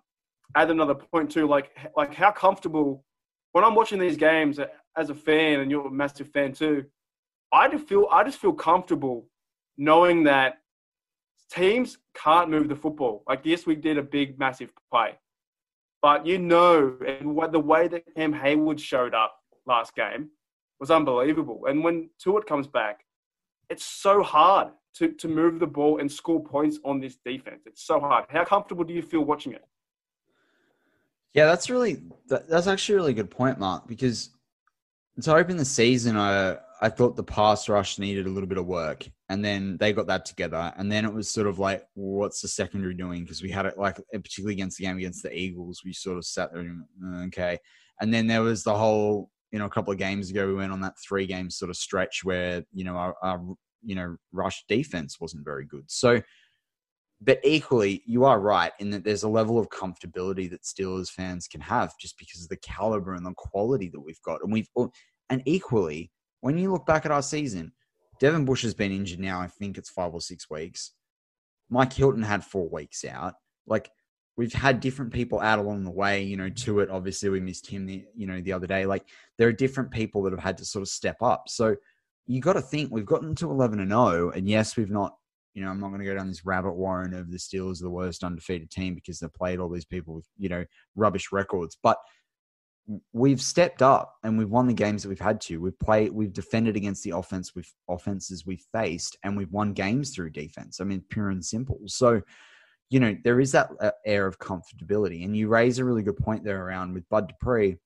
add 0.56 0.70
another 0.72 0.96
point 0.96 1.32
too, 1.32 1.48
like 1.48 1.72
like 1.96 2.14
how 2.14 2.32
comfortable 2.32 3.04
when 3.52 3.64
I'm 3.64 3.76
watching 3.76 4.00
these 4.00 4.18
games 4.18 4.60
as 4.98 5.10
a 5.10 5.16
fan, 5.16 5.60
and 5.60 5.70
you're 5.70 5.88
a 5.88 5.92
massive 5.92 6.30
fan 6.30 6.54
too. 6.54 6.86
I 7.52 7.68
just 7.68 7.88
feel 7.88 8.08
I 8.12 8.24
just 8.24 8.40
feel 8.40 8.54
comfortable 8.54 9.28
knowing 9.78 10.24
that 10.24 10.60
teams 11.52 11.98
can't 12.16 12.50
move 12.50 12.70
the 12.70 12.76
football. 12.76 13.24
Like 13.28 13.42
yes, 13.44 13.66
we 13.66 13.76
did 13.76 13.98
a 13.98 14.04
big 14.04 14.40
massive 14.40 14.72
play, 14.92 15.18
but 16.02 16.26
you 16.26 16.40
know, 16.40 16.98
and 17.06 17.36
what 17.36 17.52
the 17.52 17.60
way 17.60 17.88
that 17.88 18.04
Cam 18.16 18.34
Heyward 18.34 18.80
showed 18.80 19.14
up 19.14 19.36
last 19.66 19.96
game 19.96 20.30
was 20.80 20.92
unbelievable. 20.92 21.66
And 21.68 21.84
when 21.84 22.10
Tuitt 22.24 22.46
comes 22.46 22.68
back, 22.68 23.06
it's 23.70 23.86
so 23.86 24.24
hard 24.24 24.70
to, 24.96 25.12
to 25.14 25.28
move 25.28 25.60
the 25.60 25.68
ball 25.68 26.00
and 26.00 26.12
score 26.12 26.44
points 26.44 26.80
on 26.86 27.00
this 27.00 27.18
defense. 27.26 27.64
It's 27.66 27.86
so 27.86 28.00
hard. 28.00 28.26
How 28.30 28.44
comfortable 28.46 28.84
do 28.84 28.94
you 28.94 29.02
feel 29.02 29.22
watching 29.22 29.54
it? 29.54 29.66
Yeah, 31.34 31.46
that's 31.46 31.70
really 31.70 32.04
that, 32.28 32.48
that's 32.48 32.68
actually 32.68 32.96
a 32.96 32.98
really 33.00 33.14
good 33.14 33.32
point, 33.32 33.60
Mark. 33.60 33.88
Because 33.88 34.30
to 35.22 35.36
open 35.36 35.58
the 35.58 35.66
season, 35.66 36.16
I 36.16 36.58
I 36.80 36.90
thought 36.90 37.16
the 37.16 37.24
pass 37.24 37.70
rush 37.70 37.98
needed 37.98 38.28
a 38.28 38.30
little 38.30 38.48
bit 38.48 38.58
of 38.58 38.68
work, 38.68 39.08
and 39.30 39.44
then 39.44 39.78
they 39.78 39.94
got 39.94 40.08
that 40.08 40.26
together, 40.26 40.74
and 40.78 40.92
then 40.92 41.06
it 41.06 41.14
was 41.14 41.30
sort 41.32 41.48
of 41.48 41.58
like, 41.58 41.84
what's 41.96 42.42
the 42.42 42.48
secondary 42.48 42.94
doing? 42.94 43.24
Because 43.24 43.42
we 43.42 43.50
had 43.50 43.66
it 43.66 43.78
like 43.80 43.96
particularly 44.12 44.54
against 44.54 44.78
the 44.78 44.86
game 44.86 44.98
against 44.98 45.24
the 45.24 45.36
Eagles, 45.36 45.82
we 45.84 45.94
sort 45.94 46.18
of 46.18 46.26
sat 46.26 46.52
there 46.54 46.62
and 46.62 46.84
okay, 47.28 47.58
and 48.00 48.14
then 48.14 48.28
there 48.28 48.42
was 48.44 48.64
the 48.64 48.76
whole 48.76 49.32
you 49.54 49.60
know 49.60 49.66
a 49.66 49.70
couple 49.70 49.94
of 49.94 50.00
games 50.00 50.30
ago 50.30 50.46
we 50.48 50.56
went 50.56 50.74
on 50.74 50.82
that 50.82 51.00
three 51.00 51.26
game 51.26 51.50
sort 51.50 51.70
of 51.70 51.78
stretch 51.78 52.26
where 52.26 52.64
you 52.74 52.84
know 52.84 52.98
our, 52.98 53.16
our 53.24 53.42
you 53.82 53.96
know 53.96 54.18
rush 54.34 54.66
defense 54.68 55.22
wasn't 55.22 55.46
very 55.46 55.64
good, 55.64 55.86
so 55.88 56.22
but 57.26 57.40
equally, 57.44 58.04
you 58.06 58.26
are 58.26 58.40
right 58.40 58.74
in 58.80 58.90
that 58.90 59.06
there's 59.06 59.24
a 59.24 59.30
level 59.30 59.58
of 59.58 59.70
comfortability 59.70 60.50
that 60.50 60.64
Steelers 60.64 61.10
fans 61.10 61.48
can 61.48 61.62
have 61.62 61.98
just 61.98 62.18
because 62.18 62.44
of 62.44 62.50
the 62.50 62.58
caliber 62.58 63.14
and 63.14 63.26
the 63.26 63.34
quality 63.38 63.88
that 63.90 64.02
we've 64.02 64.22
got. 64.24 64.42
And 64.44 64.52
we've 64.52 64.68
and 65.30 65.42
equally, 65.46 66.12
when 66.42 66.58
you 66.58 66.72
look 66.72 66.86
back 66.86 67.06
at 67.06 67.12
our 67.12 67.22
season, 67.22 67.72
Devin 68.20 68.44
Bush 68.44 68.64
has 68.64 68.74
been 68.74 68.92
injured 68.92 69.20
now. 69.20 69.40
I 69.40 69.48
think 69.48 69.78
it's 69.78 69.90
five 69.90 70.14
or 70.14 70.20
six 70.20 70.50
weeks. 70.50 70.92
Mike 71.70 71.94
Hilton 71.94 72.24
had 72.24 72.44
four 72.44 72.68
weeks 72.68 73.06
out. 73.06 73.36
Like 73.66 73.90
we've 74.36 74.54
had 74.54 74.80
different 74.80 75.14
people 75.14 75.40
out 75.40 75.60
along 75.60 75.84
the 75.84 75.92
way. 75.92 76.24
You 76.24 76.38
know, 76.38 76.50
Tuitt 76.50 76.90
obviously 76.90 77.30
we 77.30 77.40
missed 77.40 77.68
him 77.68 77.86
the 77.86 78.06
you 78.16 78.28
know 78.28 78.42
the 78.42 78.54
other 78.54 78.68
day. 78.68 78.86
Like 78.86 79.06
there 79.38 79.48
are 79.48 79.54
different 79.54 79.92
people 79.92 80.24
that 80.24 80.34
have 80.34 80.44
had 80.44 80.58
to 80.58 80.66
sort 80.66 80.82
of 80.82 80.90
step 80.90 81.18
up. 81.22 81.50
So 81.50 81.76
you 82.26 82.40
got 82.40 82.54
to 82.54 82.62
think 82.62 82.92
we've 82.92 83.06
gotten 83.06 83.36
to 83.36 83.52
eleven 83.52 83.80
and 83.80 83.92
0. 83.92 84.32
and 84.32 84.48
yes, 84.48 84.78
we've 84.78 84.92
not 84.92 85.16
you 85.54 85.64
know, 85.64 85.70
I'm 85.70 85.80
not 85.80 85.90
going 85.90 86.00
to 86.00 86.06
go 86.06 86.16
down 86.16 86.28
this 86.28 86.46
rabbit 86.46 86.74
warren 86.74 87.14
of 87.14 87.32
the 87.32 87.38
Steelers 87.38 87.80
the 87.80 87.90
worst 87.90 88.24
undefeated 88.24 88.72
team 88.72 88.96
because 88.96 89.20
they've 89.20 89.34
played 89.34 89.60
all 89.60 89.70
these 89.70 89.86
people 89.86 90.16
with, 90.16 90.28
you 90.38 90.50
know, 90.50 90.66
rubbish 90.96 91.32
records. 91.32 91.78
But 91.82 91.98
we've 93.14 93.42
stepped 93.42 93.82
up 93.82 94.16
and 94.24 94.38
we've 94.38 94.50
won 94.50 94.68
the 94.68 94.74
games 94.74 95.04
that 95.04 95.10
we've 95.10 95.20
had 95.20 95.40
to. 95.42 95.62
We've 95.62 95.78
played, 95.80 96.12
we've 96.12 96.34
defended 96.34 96.76
against 96.76 97.04
the 97.04 97.12
offense 97.12 97.54
with 97.56 97.72
offenses 97.88 98.46
we've 98.46 98.66
faced, 98.74 99.18
and 99.24 99.38
we've 99.38 99.52
won 99.52 99.74
games 99.74 100.14
through 100.14 100.32
defense. 100.32 100.80
I 100.82 100.86
mean, 100.86 101.04
pure 101.10 101.30
and 101.30 101.46
simple. 101.46 101.80
So, 101.86 102.22
you 102.94 103.00
know, 103.00 103.18
there 103.24 103.40
is 103.40 103.52
that 103.54 103.72
uh, 103.82 103.90
air 104.06 104.28
of 104.28 104.38
comfortability. 104.38 105.26
And 105.26 105.36
you 105.36 105.48
raise 105.48 105.80
a 105.80 105.84
really 105.84 106.04
good 106.04 106.18
point 106.18 106.44
there 106.44 106.64
around 106.64 106.94
with 106.94 107.10
Bud 107.10 107.28
Dupree. 107.28 107.78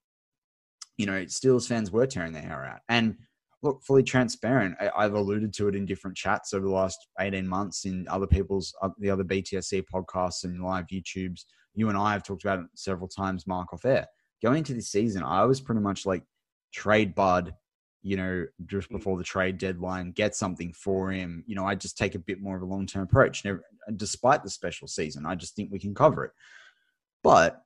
You 0.97 1.05
know, 1.05 1.23
Steelers 1.23 1.65
fans 1.65 1.91
were 1.91 2.05
tearing 2.05 2.33
their 2.33 2.41
hair 2.41 2.65
out. 2.65 2.81
And 2.89 3.15
look, 3.63 3.81
fully 3.83 4.03
transparent. 4.03 4.75
I, 4.81 5.03
have 5.03 5.13
alluded 5.13 5.53
to 5.53 5.69
it 5.69 5.75
in 5.75 5.85
different 5.85 6.17
chats 6.17 6.53
over 6.53 6.65
the 6.65 6.73
last 6.73 6.99
18 7.21 7.47
months 7.47 7.85
in 7.85 8.05
other 8.09 8.27
people's, 8.27 8.75
uh, 8.81 8.89
the 8.99 9.09
other 9.09 9.23
BTSC 9.23 9.85
podcasts 9.93 10.43
and 10.43 10.61
live 10.61 10.87
YouTubes. 10.87 11.45
You 11.73 11.87
and 11.87 11.97
I 11.97 12.11
have 12.11 12.23
talked 12.23 12.43
about 12.43 12.59
it 12.59 12.65
several 12.75 13.07
times, 13.07 13.47
Mark, 13.47 13.71
off 13.71 13.85
air. 13.85 14.07
Going 14.43 14.57
into 14.57 14.73
this 14.73 14.91
season, 14.91 15.23
I 15.23 15.45
was 15.45 15.61
pretty 15.61 15.79
much 15.79 16.05
like 16.05 16.23
trade 16.73 17.15
Bud, 17.15 17.53
you 18.01 18.17
know, 18.17 18.45
just 18.65 18.89
before 18.89 19.17
the 19.17 19.23
trade 19.23 19.57
deadline, 19.57 20.11
get 20.11 20.35
something 20.35 20.73
for 20.73 21.11
him. 21.11 21.45
You 21.47 21.55
know, 21.55 21.65
I 21.65 21.75
just 21.75 21.97
take 21.97 22.15
a 22.15 22.19
bit 22.19 22.41
more 22.41 22.57
of 22.57 22.61
a 22.61 22.65
long 22.65 22.85
term 22.85 23.03
approach. 23.03 23.45
Never, 23.45 23.63
despite 23.95 24.43
the 24.43 24.49
special 24.49 24.87
season, 24.87 25.25
I 25.25 25.35
just 25.35 25.55
think 25.55 25.71
we 25.71 25.79
can 25.79 25.95
cover 25.95 26.25
it. 26.25 26.31
But 27.23 27.61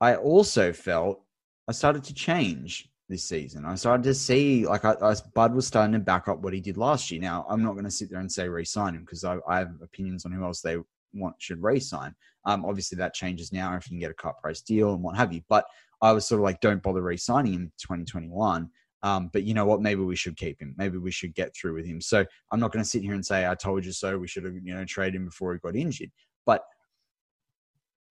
I 0.00 0.16
also 0.16 0.72
felt 0.72 1.22
I 1.68 1.72
started 1.72 2.04
to 2.04 2.14
change 2.14 2.88
this 3.08 3.24
season. 3.24 3.64
I 3.64 3.74
started 3.74 4.04
to 4.04 4.14
see 4.14 4.66
like 4.66 4.84
I, 4.84 4.94
I, 5.02 5.14
Bud 5.34 5.54
was 5.54 5.66
starting 5.66 5.92
to 5.92 5.98
back 5.98 6.28
up 6.28 6.40
what 6.40 6.52
he 6.52 6.60
did 6.60 6.76
last 6.76 7.10
year. 7.10 7.20
Now 7.20 7.46
I'm 7.48 7.62
not 7.62 7.72
going 7.72 7.84
to 7.84 7.90
sit 7.90 8.10
there 8.10 8.20
and 8.20 8.30
say 8.30 8.48
re-sign 8.48 8.94
him 8.94 9.02
because 9.02 9.24
I, 9.24 9.38
I, 9.48 9.58
have 9.58 9.70
opinions 9.82 10.24
on 10.24 10.32
who 10.32 10.44
else 10.44 10.60
they 10.60 10.76
want 11.14 11.36
should 11.38 11.62
re-sign. 11.62 12.14
Um, 12.44 12.64
obviously 12.64 12.96
that 12.96 13.14
changes 13.14 13.52
now 13.52 13.74
if 13.74 13.86
you 13.86 13.90
can 13.90 14.00
get 14.00 14.10
a 14.10 14.14
cut 14.14 14.38
price 14.40 14.60
deal 14.60 14.92
and 14.92 15.02
what 15.02 15.16
have 15.16 15.32
you. 15.32 15.40
But 15.48 15.64
I 16.00 16.12
was 16.12 16.26
sort 16.26 16.40
of 16.40 16.44
like, 16.44 16.60
don't 16.60 16.82
bother 16.82 17.02
re-signing 17.02 17.54
him 17.54 17.72
2021. 17.78 18.68
Um, 19.02 19.30
but 19.32 19.44
you 19.44 19.54
know 19.54 19.64
what? 19.64 19.80
Maybe 19.80 20.02
we 20.02 20.16
should 20.16 20.36
keep 20.36 20.60
him. 20.60 20.74
Maybe 20.76 20.98
we 20.98 21.10
should 21.10 21.34
get 21.34 21.54
through 21.54 21.74
with 21.74 21.86
him. 21.86 22.00
So 22.00 22.24
I'm 22.50 22.60
not 22.60 22.72
going 22.72 22.82
to 22.82 22.88
sit 22.88 23.02
here 23.02 23.14
and 23.14 23.24
say 23.24 23.46
I 23.46 23.54
told 23.54 23.84
you 23.84 23.92
so. 23.92 24.18
We 24.18 24.28
should 24.28 24.44
have 24.44 24.54
you 24.54 24.74
know 24.74 24.84
traded 24.84 25.16
him 25.16 25.26
before 25.26 25.52
he 25.52 25.60
got 25.60 25.76
injured. 25.76 26.10
But 26.46 26.62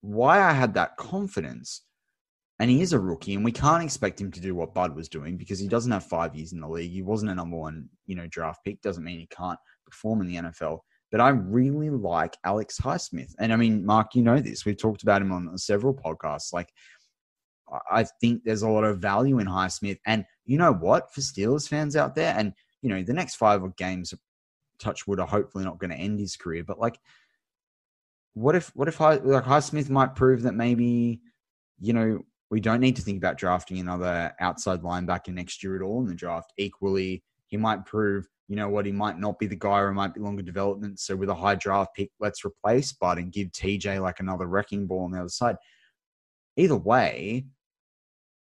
why 0.01 0.41
I 0.41 0.53
had 0.53 0.73
that 0.75 0.95
confidence 0.97 1.81
and 2.59 2.71
he 2.71 2.81
is 2.81 2.93
a 2.93 2.99
rookie, 2.99 3.35
and 3.35 3.45
we 3.45 3.51
can't 3.51 3.83
expect 3.83 4.19
him 4.19 4.31
to 4.31 4.39
do 4.39 4.55
what 4.55 4.73
Bud 4.73 4.95
was 4.95 5.09
doing 5.09 5.37
because 5.37 5.59
he 5.59 5.67
doesn't 5.67 5.91
have 5.91 6.05
five 6.05 6.35
years 6.35 6.53
in 6.53 6.59
the 6.59 6.67
league. 6.67 6.91
He 6.91 7.03
wasn't 7.03 7.31
a 7.31 7.35
number 7.35 7.55
one, 7.55 7.87
you 8.07 8.15
know, 8.15 8.25
draft 8.27 8.63
pick. 8.65 8.81
Doesn't 8.81 9.03
mean 9.03 9.19
he 9.19 9.27
can't 9.27 9.59
perform 9.85 10.21
in 10.21 10.27
the 10.27 10.35
NFL. 10.35 10.79
But 11.11 11.21
I 11.21 11.29
really 11.29 11.89
like 11.91 12.35
Alex 12.43 12.79
Highsmith, 12.81 13.33
and 13.39 13.53
I 13.53 13.55
mean, 13.55 13.85
Mark, 13.85 14.15
you 14.15 14.23
know 14.23 14.39
this. 14.39 14.65
We've 14.65 14.77
talked 14.77 15.03
about 15.03 15.21
him 15.21 15.31
on 15.31 15.57
several 15.57 15.93
podcasts. 15.93 16.51
Like, 16.51 16.69
I 17.91 18.05
think 18.19 18.41
there's 18.43 18.63
a 18.63 18.69
lot 18.69 18.83
of 18.83 18.99
value 18.99 19.39
in 19.39 19.47
Highsmith, 19.47 19.99
and 20.05 20.25
you 20.47 20.57
know 20.57 20.73
what, 20.73 21.13
for 21.13 21.21
Steelers 21.21 21.67
fans 21.67 21.95
out 21.95 22.15
there, 22.15 22.33
and 22.35 22.53
you 22.81 22.89
know, 22.89 23.03
the 23.03 23.13
next 23.13 23.35
five 23.35 23.61
games, 23.75 24.13
Touchwood 24.79 25.19
are 25.19 25.27
hopefully 25.27 25.63
not 25.63 25.77
going 25.77 25.91
to 25.91 25.97
end 25.97 26.19
his 26.19 26.35
career, 26.35 26.63
but 26.63 26.79
like, 26.79 26.99
what 28.33 28.55
if, 28.55 28.75
what 28.75 28.87
if 28.87 28.95
High, 28.95 29.15
like 29.15 29.43
Highsmith 29.43 29.89
might 29.89 30.15
prove 30.15 30.43
that 30.43 30.53
maybe, 30.53 31.19
you 31.79 31.93
know, 31.93 32.25
we 32.49 32.61
don't 32.61 32.79
need 32.79 32.95
to 32.95 33.01
think 33.01 33.17
about 33.17 33.37
drafting 33.37 33.79
another 33.79 34.33
outside 34.39 34.81
linebacker 34.81 35.33
next 35.33 35.63
year 35.63 35.75
at 35.75 35.81
all 35.81 35.99
in 36.01 36.07
the 36.07 36.15
draft. 36.15 36.53
Equally, 36.57 37.23
he 37.47 37.57
might 37.57 37.85
prove, 37.85 38.27
you 38.47 38.55
know 38.55 38.69
what, 38.69 38.85
he 38.85 38.91
might 38.91 39.19
not 39.19 39.39
be 39.39 39.47
the 39.47 39.55
guy 39.55 39.79
or 39.79 39.91
might 39.91 40.13
be 40.13 40.21
longer 40.21 40.43
development. 40.43 40.99
So 40.99 41.15
with 41.15 41.29
a 41.29 41.35
high 41.35 41.55
draft 41.55 41.95
pick, 41.95 42.11
let's 42.19 42.45
replace 42.45 42.93
Bud 42.93 43.17
and 43.17 43.33
give 43.33 43.51
TJ 43.51 44.01
like 44.01 44.19
another 44.19 44.45
wrecking 44.45 44.87
ball 44.87 45.03
on 45.03 45.11
the 45.11 45.19
other 45.19 45.29
side. 45.29 45.57
Either 46.55 46.77
way, 46.77 47.47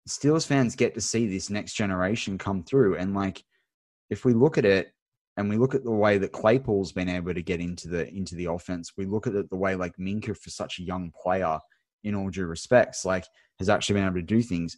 Steelers 0.08 0.46
fans 0.46 0.76
get 0.76 0.94
to 0.94 1.00
see 1.00 1.26
this 1.26 1.50
next 1.50 1.74
generation 1.74 2.38
come 2.38 2.62
through. 2.62 2.96
And 2.96 3.14
like, 3.14 3.42
if 4.10 4.24
we 4.24 4.34
look 4.34 4.56
at 4.56 4.64
it 4.64 4.92
and 5.36 5.48
we 5.48 5.56
look 5.56 5.74
at 5.74 5.84
the 5.84 5.90
way 5.90 6.18
that 6.18 6.32
Claypool's 6.32 6.92
been 6.92 7.08
able 7.08 7.34
to 7.34 7.42
get 7.42 7.60
into 7.60 7.88
the 7.88 8.08
into 8.08 8.34
the 8.36 8.46
offense, 8.46 8.92
we 8.96 9.04
look 9.04 9.26
at 9.26 9.34
it 9.34 9.50
the 9.50 9.56
way 9.56 9.74
like 9.74 9.96
Minkah 9.98 10.36
for 10.36 10.50
such 10.50 10.78
a 10.78 10.84
young 10.84 11.12
player 11.20 11.58
in 12.04 12.14
all 12.14 12.30
due 12.30 12.46
respects, 12.46 13.04
like 13.04 13.24
has 13.58 13.68
actually 13.68 13.94
been 13.94 14.04
able 14.04 14.14
to 14.16 14.22
do 14.22 14.42
things. 14.42 14.76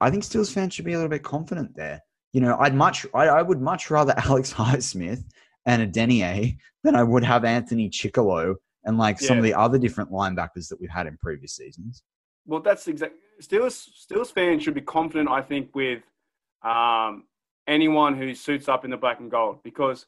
I 0.00 0.10
think 0.10 0.22
Steelers 0.22 0.52
fans 0.52 0.74
should 0.74 0.84
be 0.84 0.92
a 0.92 0.96
little 0.96 1.10
bit 1.10 1.24
confident 1.24 1.74
there. 1.74 2.00
You 2.32 2.42
know, 2.42 2.56
I'd 2.60 2.74
much, 2.74 3.06
I, 3.14 3.26
I 3.26 3.42
would 3.42 3.60
much 3.60 3.90
rather 3.90 4.14
Alex 4.18 4.52
Highsmith 4.52 5.24
and 5.66 5.92
Adeniyi 5.92 6.58
than 6.84 6.94
I 6.94 7.02
would 7.02 7.24
have 7.24 7.44
Anthony 7.44 7.88
Chickillo 7.88 8.54
and 8.84 8.98
like 8.98 9.20
yeah. 9.20 9.28
some 9.28 9.38
of 9.38 9.44
the 9.44 9.54
other 9.54 9.78
different 9.78 10.10
linebackers 10.10 10.68
that 10.68 10.78
we've 10.78 10.90
had 10.90 11.06
in 11.06 11.16
previous 11.16 11.56
seasons. 11.56 12.02
Well, 12.46 12.60
that's 12.60 12.86
exactly 12.86 13.18
Steelers. 13.42 13.88
Steelers 14.06 14.32
fans 14.32 14.62
should 14.62 14.74
be 14.74 14.80
confident. 14.80 15.28
I 15.28 15.42
think 15.42 15.74
with 15.74 16.02
um, 16.62 17.24
anyone 17.66 18.16
who 18.16 18.34
suits 18.34 18.68
up 18.68 18.84
in 18.84 18.90
the 18.90 18.96
black 18.96 19.20
and 19.20 19.30
gold 19.30 19.62
because 19.62 20.06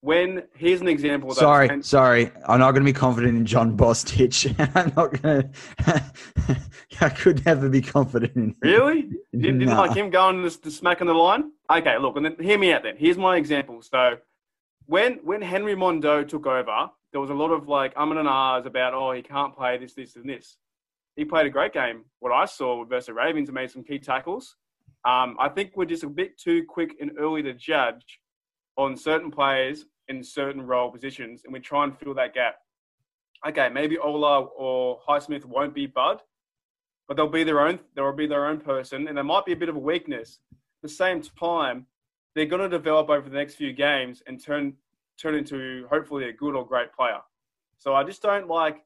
when 0.00 0.44
here's 0.54 0.80
an 0.80 0.88
example. 0.88 1.34
sorry, 1.34 1.68
ten- 1.68 1.82
sorry, 1.82 2.30
I'm 2.46 2.60
not 2.60 2.72
going 2.72 2.84
to 2.84 2.92
be 2.92 2.96
confident 2.96 3.36
in 3.36 3.44
Jon 3.44 3.76
Bostic. 3.76 4.54
I'm 4.76 4.92
not 4.96 5.20
going 5.20 5.52
to. 5.78 6.60
I 7.00 7.08
could 7.08 7.44
never 7.44 7.68
be 7.68 7.82
confident 7.82 8.36
in. 8.36 8.42
Him. 8.42 8.56
Really? 8.62 9.08
You 9.32 9.40
didn't 9.40 9.58
nah. 9.64 9.80
like 9.80 9.96
him 9.96 10.10
going 10.10 10.42
to, 10.42 10.60
to 10.62 10.70
smack 10.70 11.00
on 11.00 11.06
the 11.08 11.14
line? 11.14 11.50
Okay, 11.70 11.98
look, 11.98 12.16
and 12.16 12.24
then 12.24 12.36
hear 12.40 12.58
me 12.58 12.72
out. 12.72 12.84
Then 12.84 12.96
here's 12.96 13.18
my 13.18 13.36
example. 13.36 13.82
So, 13.82 14.18
when 14.86 15.14
when 15.24 15.42
Henry 15.42 15.74
Mondo 15.74 16.22
took 16.22 16.46
over, 16.46 16.90
there 17.10 17.20
was 17.20 17.30
a 17.30 17.34
lot 17.34 17.50
of 17.50 17.66
like 17.66 17.92
um 17.96 18.16
and 18.16 18.28
ahs 18.28 18.66
about 18.66 18.94
oh 18.94 19.12
he 19.12 19.22
can't 19.22 19.56
play 19.56 19.76
this 19.76 19.94
this 19.94 20.14
and 20.16 20.28
this. 20.28 20.56
He 21.16 21.24
played 21.24 21.46
a 21.46 21.50
great 21.50 21.72
game. 21.72 22.04
What 22.20 22.32
I 22.32 22.44
saw 22.44 22.78
with 22.78 22.90
versus 22.90 23.06
the 23.06 23.14
Ravens 23.14 23.48
and 23.48 23.54
made 23.54 23.70
some 23.70 23.82
key 23.82 23.98
tackles. 23.98 24.56
Um, 25.06 25.36
I 25.40 25.48
think 25.48 25.72
we're 25.74 25.86
just 25.86 26.02
a 26.02 26.08
bit 26.08 26.38
too 26.38 26.64
quick 26.68 26.96
and 27.00 27.12
early 27.18 27.42
to 27.42 27.54
judge 27.54 28.20
on 28.76 28.96
certain 28.96 29.30
players 29.30 29.86
in 30.08 30.22
certain 30.22 30.62
role 30.62 30.90
positions, 30.90 31.42
and 31.44 31.52
we 31.52 31.60
try 31.60 31.84
and 31.84 31.96
fill 31.98 32.14
that 32.14 32.34
gap. 32.34 32.56
Okay, 33.46 33.68
maybe 33.68 33.98
Ola 33.98 34.42
or 34.42 35.00
Highsmith 35.08 35.44
won't 35.44 35.74
be 35.74 35.86
Bud, 35.86 36.20
but 37.08 37.16
they'll 37.16 37.28
be 37.28 37.44
their 37.44 37.60
own. 37.60 37.78
They'll 37.94 38.12
be 38.12 38.26
their 38.26 38.46
own 38.46 38.60
person, 38.60 39.08
and 39.08 39.16
there 39.16 39.24
might 39.24 39.46
be 39.46 39.52
a 39.52 39.56
bit 39.56 39.68
of 39.68 39.76
a 39.76 39.80
weakness. 39.80 40.40
At 40.52 40.58
the 40.82 40.88
same 40.88 41.22
time, 41.22 41.86
they're 42.34 42.46
going 42.46 42.62
to 42.62 42.68
develop 42.68 43.08
over 43.08 43.28
the 43.28 43.36
next 43.36 43.54
few 43.54 43.72
games 43.72 44.22
and 44.26 44.42
turn 44.42 44.74
turn 45.18 45.34
into 45.34 45.86
hopefully 45.88 46.28
a 46.28 46.32
good 46.32 46.54
or 46.54 46.66
great 46.66 46.92
player. 46.92 47.20
So 47.78 47.94
I 47.94 48.04
just 48.04 48.22
don't 48.22 48.48
like. 48.48 48.82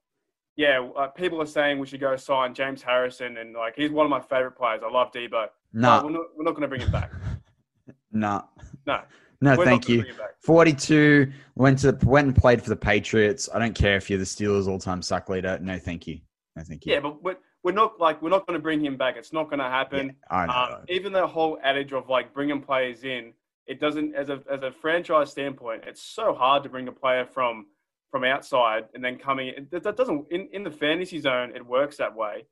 Yeah, 0.60 0.90
uh, 0.94 1.06
people 1.06 1.40
are 1.40 1.46
saying 1.46 1.78
we 1.78 1.86
should 1.86 2.00
go 2.00 2.14
sign 2.16 2.52
James 2.52 2.82
Harrison, 2.82 3.38
and 3.38 3.54
like 3.54 3.76
he's 3.76 3.90
one 3.90 4.04
of 4.04 4.10
my 4.10 4.20
favorite 4.20 4.58
players. 4.58 4.82
I 4.84 4.90
love 4.90 5.10
Deebo. 5.10 5.46
No, 5.72 5.80
nah. 5.80 6.04
we're 6.04 6.10
not, 6.10 6.26
we're 6.36 6.44
not 6.44 6.50
going 6.50 6.60
to 6.60 6.68
bring 6.68 6.82
him 6.82 6.92
back. 6.92 7.10
no. 8.12 8.44
No. 8.86 9.00
No, 9.42 9.56
We're 9.56 9.64
thank 9.64 9.88
you. 9.88 10.04
42 10.42 11.32
went 11.54 11.78
to 11.78 11.96
went 12.02 12.26
and 12.26 12.36
played 12.36 12.62
for 12.62 12.68
the 12.68 12.76
Patriots. 12.76 13.48
I 13.54 13.58
don't 13.58 13.74
care 13.74 13.96
if 13.96 14.10
you're 14.10 14.18
the 14.18 14.24
Steelers 14.26 14.68
all-time 14.68 15.00
sack 15.00 15.30
leader. 15.30 15.58
No, 15.62 15.78
thank 15.78 16.06
you. 16.06 16.20
No, 16.56 16.62
thank 16.62 16.84
you. 16.84 16.92
Yeah, 16.92 17.00
but 17.00 17.22
we're, 17.22 17.38
we're 17.62 17.72
not 17.72 17.98
like 17.98 18.20
we're 18.20 18.28
not 18.28 18.46
going 18.46 18.58
to 18.58 18.62
bring 18.62 18.84
him 18.84 18.98
back. 18.98 19.16
It's 19.16 19.32
not 19.32 19.44
going 19.44 19.60
to 19.60 19.64
happen. 19.64 20.08
Yeah, 20.08 20.36
I 20.36 20.46
know. 20.46 20.76
Um, 20.76 20.84
even 20.90 21.14
the 21.14 21.26
whole 21.26 21.58
adage 21.62 21.94
of 21.94 22.10
like 22.10 22.34
bringing 22.34 22.60
players 22.60 23.04
in, 23.04 23.32
it 23.66 23.80
doesn't 23.80 24.14
as 24.14 24.28
a 24.28 24.42
as 24.52 24.62
a 24.62 24.70
franchise 24.70 25.30
standpoint, 25.30 25.84
it's 25.86 26.02
so 26.02 26.34
hard 26.34 26.62
to 26.64 26.68
bring 26.68 26.86
a 26.88 26.92
player 26.92 27.24
from 27.24 27.64
from 28.10 28.24
outside 28.24 28.84
and 28.94 29.04
then 29.04 29.18
coming 29.18 29.48
in. 29.48 29.68
That, 29.70 29.82
that 29.84 29.96
doesn't 29.96 30.26
in, 30.30 30.48
in 30.52 30.64
the 30.64 30.70
fantasy 30.70 31.20
zone 31.20 31.52
it 31.54 31.64
works 31.64 31.96
that 31.96 32.14
way. 32.14 32.46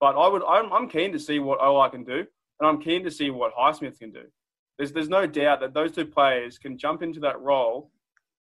But 0.00 0.16
I 0.16 0.28
would 0.28 0.42
I'm, 0.44 0.72
I'm 0.72 0.88
keen 0.88 1.12
to 1.12 1.18
see 1.18 1.38
what 1.38 1.60
OI 1.60 1.88
can 1.88 2.04
do, 2.04 2.26
and 2.60 2.68
I'm 2.68 2.80
keen 2.80 3.02
to 3.04 3.10
see 3.10 3.30
what 3.30 3.54
Highsmith 3.54 3.98
can 3.98 4.12
do. 4.12 4.24
There's 4.76 4.92
there's 4.92 5.08
no 5.08 5.26
doubt 5.26 5.60
that 5.60 5.74
those 5.74 5.92
two 5.92 6.06
players 6.06 6.58
can 6.58 6.78
jump 6.78 7.02
into 7.02 7.20
that 7.20 7.40
role 7.40 7.90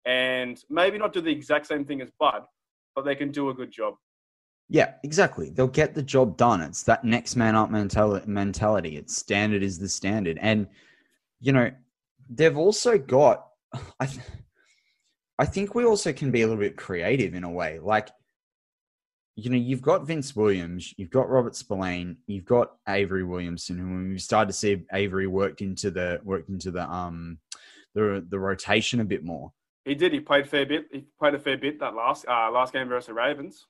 and 0.04 0.62
maybe 0.68 0.98
not 0.98 1.12
do 1.12 1.20
the 1.20 1.30
exact 1.30 1.66
same 1.66 1.84
thing 1.84 2.00
as 2.00 2.10
Bud, 2.18 2.42
but 2.94 3.04
they 3.04 3.14
can 3.14 3.30
do 3.30 3.50
a 3.50 3.54
good 3.54 3.70
job. 3.70 3.94
Yeah, 4.68 4.92
exactly. 5.02 5.50
They'll 5.50 5.66
get 5.66 5.94
the 5.94 6.02
job 6.02 6.36
done. 6.36 6.60
It's 6.62 6.82
that 6.84 7.04
next 7.04 7.36
man 7.36 7.54
up 7.54 7.70
mentality. 7.70 8.96
It's 8.96 9.16
standard 9.16 9.62
is 9.62 9.78
the 9.78 9.88
standard. 9.88 10.38
And, 10.40 10.66
you 11.40 11.52
know, 11.52 11.70
they've 12.30 12.56
also 12.56 12.98
got, 12.98 13.46
I, 14.00 14.08
I 15.38 15.46
think 15.46 15.74
we 15.74 15.84
also 15.84 16.12
can 16.12 16.30
be 16.30 16.42
a 16.42 16.46
little 16.46 16.60
bit 16.60 16.76
creative 16.76 17.34
in 17.34 17.44
a 17.44 17.50
way. 17.50 17.78
Like, 17.80 18.10
you 19.36 19.50
know, 19.50 19.56
you've 19.56 19.82
got 19.82 20.06
Vince 20.06 20.36
Williams, 20.36 20.94
you've 20.96 21.10
got 21.10 21.28
Robert 21.28 21.56
Spillane, 21.56 22.18
you've 22.26 22.44
got 22.44 22.72
Avery 22.88 23.24
Williamson, 23.24 23.78
who 23.78 24.10
we've 24.10 24.22
started 24.22 24.48
to 24.48 24.52
see 24.52 24.84
Avery 24.92 25.26
worked 25.26 25.60
into 25.60 25.90
the 25.90 26.20
worked 26.22 26.48
into 26.48 26.70
the 26.70 26.88
um 26.88 27.38
the 27.94 28.24
the 28.28 28.38
rotation 28.38 29.00
a 29.00 29.04
bit 29.04 29.24
more. 29.24 29.52
He 29.84 29.94
did. 29.94 30.12
He 30.12 30.20
played 30.20 30.46
a 30.46 30.48
fair 30.48 30.64
bit. 30.64 30.86
He 30.92 31.04
played 31.18 31.34
a 31.34 31.38
fair 31.38 31.58
bit 31.58 31.80
that 31.80 31.94
last 31.94 32.26
uh, 32.28 32.50
last 32.50 32.72
game 32.72 32.88
versus 32.88 33.08
the 33.08 33.14
Ravens. 33.14 33.66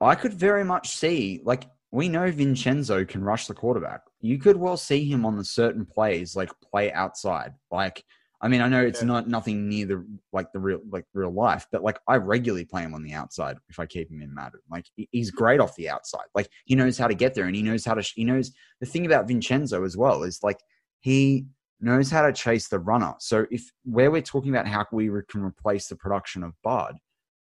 I 0.00 0.14
could 0.14 0.34
very 0.34 0.64
much 0.64 0.90
see, 0.90 1.40
like, 1.44 1.64
we 1.90 2.08
know 2.08 2.30
Vincenzo 2.30 3.04
can 3.04 3.22
rush 3.22 3.46
the 3.46 3.54
quarterback. 3.54 4.02
You 4.20 4.38
could 4.38 4.56
well 4.56 4.76
see 4.76 5.08
him 5.08 5.24
on 5.24 5.38
the 5.38 5.44
certain 5.44 5.86
plays, 5.86 6.34
like 6.34 6.50
play 6.60 6.92
outside. 6.92 7.54
Like, 7.70 8.04
I 8.44 8.48
mean, 8.48 8.60
I 8.60 8.68
know 8.68 8.84
it's 8.84 9.00
yeah. 9.00 9.06
not 9.06 9.26
nothing 9.26 9.70
near 9.70 9.86
the 9.86 10.06
like 10.30 10.52
the 10.52 10.58
real 10.58 10.80
like 10.90 11.06
real 11.14 11.32
life, 11.32 11.66
but 11.72 11.82
like 11.82 11.98
I 12.06 12.16
regularly 12.16 12.66
play 12.66 12.82
him 12.82 12.92
on 12.92 13.02
the 13.02 13.14
outside 13.14 13.56
if 13.70 13.78
I 13.80 13.86
keep 13.86 14.10
him 14.10 14.20
in 14.20 14.34
Madden. 14.34 14.60
Like 14.70 14.84
he's 14.94 15.30
hmm. 15.30 15.36
great 15.36 15.60
off 15.60 15.74
the 15.76 15.88
outside. 15.88 16.26
Like 16.34 16.50
he 16.66 16.74
knows 16.74 16.98
how 16.98 17.08
to 17.08 17.14
get 17.14 17.32
there, 17.32 17.46
and 17.46 17.56
he 17.56 17.62
knows 17.62 17.86
how 17.86 17.94
to. 17.94 18.02
He 18.02 18.22
knows 18.22 18.52
the 18.80 18.86
thing 18.86 19.06
about 19.06 19.26
Vincenzo 19.26 19.82
as 19.82 19.96
well 19.96 20.24
is 20.24 20.40
like 20.42 20.60
he 21.00 21.46
knows 21.80 22.10
how 22.10 22.20
to 22.20 22.34
chase 22.34 22.68
the 22.68 22.78
runner. 22.78 23.14
So 23.18 23.46
if 23.50 23.72
where 23.84 24.10
we're 24.10 24.20
talking 24.20 24.54
about 24.54 24.68
how 24.68 24.84
we 24.92 25.08
can 25.30 25.42
replace 25.42 25.88
the 25.88 25.96
production 25.96 26.42
of 26.42 26.52
Bud, 26.62 26.96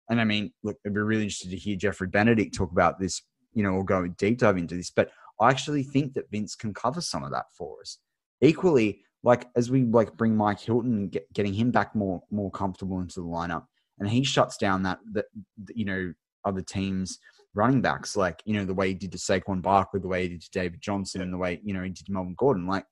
and 0.09 0.21
I 0.21 0.23
mean, 0.23 0.53
look, 0.63 0.77
I'd 0.85 0.93
be 0.93 1.01
really 1.01 1.23
interested 1.23 1.51
to 1.51 1.57
hear 1.57 1.75
Jeffrey 1.75 2.07
Benedict 2.07 2.55
talk 2.55 2.71
about 2.71 3.01
this. 3.01 3.21
You 3.53 3.63
know, 3.63 3.73
we'll 3.73 3.83
go 3.83 4.07
deep 4.07 4.37
dive 4.37 4.55
into 4.55 4.75
this, 4.75 4.91
but 4.91 5.11
I 5.41 5.49
actually 5.49 5.83
think 5.83 6.13
that 6.13 6.31
Vince 6.31 6.55
can 6.55 6.73
cover 6.73 7.01
some 7.01 7.25
of 7.25 7.31
that 7.31 7.47
for 7.57 7.81
us. 7.81 7.97
Equally, 8.39 9.01
like 9.25 9.47
as 9.55 9.71
we 9.71 9.83
like 9.83 10.15
bring 10.15 10.37
Mike 10.37 10.61
Hilton, 10.61 11.09
get, 11.09 11.31
getting 11.33 11.53
him 11.53 11.71
back 11.71 11.95
more 11.95 12.21
more 12.31 12.51
comfortable 12.51 12.99
into 12.99 13.21
the 13.21 13.27
lineup, 13.27 13.65
and 13.99 14.07
he 14.07 14.23
shuts 14.23 14.55
down 14.55 14.83
that 14.83 14.99
that 15.13 15.25
you 15.73 15.83
know 15.83 16.13
other 16.45 16.61
teams 16.61 17.19
running 17.55 17.81
backs, 17.81 18.15
like 18.15 18.41
you 18.45 18.53
know 18.53 18.65
the 18.65 18.73
way 18.73 18.89
he 18.89 18.93
did 18.93 19.11
to 19.11 19.17
Saquon 19.17 19.63
Barkley, 19.63 19.99
the 19.99 20.07
way 20.07 20.23
he 20.23 20.29
did 20.29 20.41
to 20.41 20.51
David 20.51 20.79
Johnson, 20.79 21.21
and 21.21 21.33
the 21.33 21.37
way 21.37 21.59
you 21.63 21.73
know 21.73 21.81
he 21.81 21.89
did 21.89 22.05
to 22.05 22.11
Melvin 22.11 22.35
Gordon. 22.37 22.67
Like, 22.67 22.85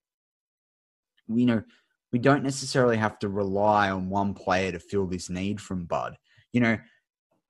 you 1.27 1.45
know, 1.45 1.61
we 2.11 2.17
don't 2.17 2.43
necessarily 2.43 2.97
have 2.97 3.19
to 3.19 3.29
rely 3.29 3.91
on 3.91 4.09
one 4.09 4.33
player 4.33 4.71
to 4.71 4.79
fill 4.79 5.05
this 5.05 5.29
need 5.29 5.61
from 5.61 5.85
Bud. 5.85 6.17
You 6.51 6.61
know, 6.61 6.77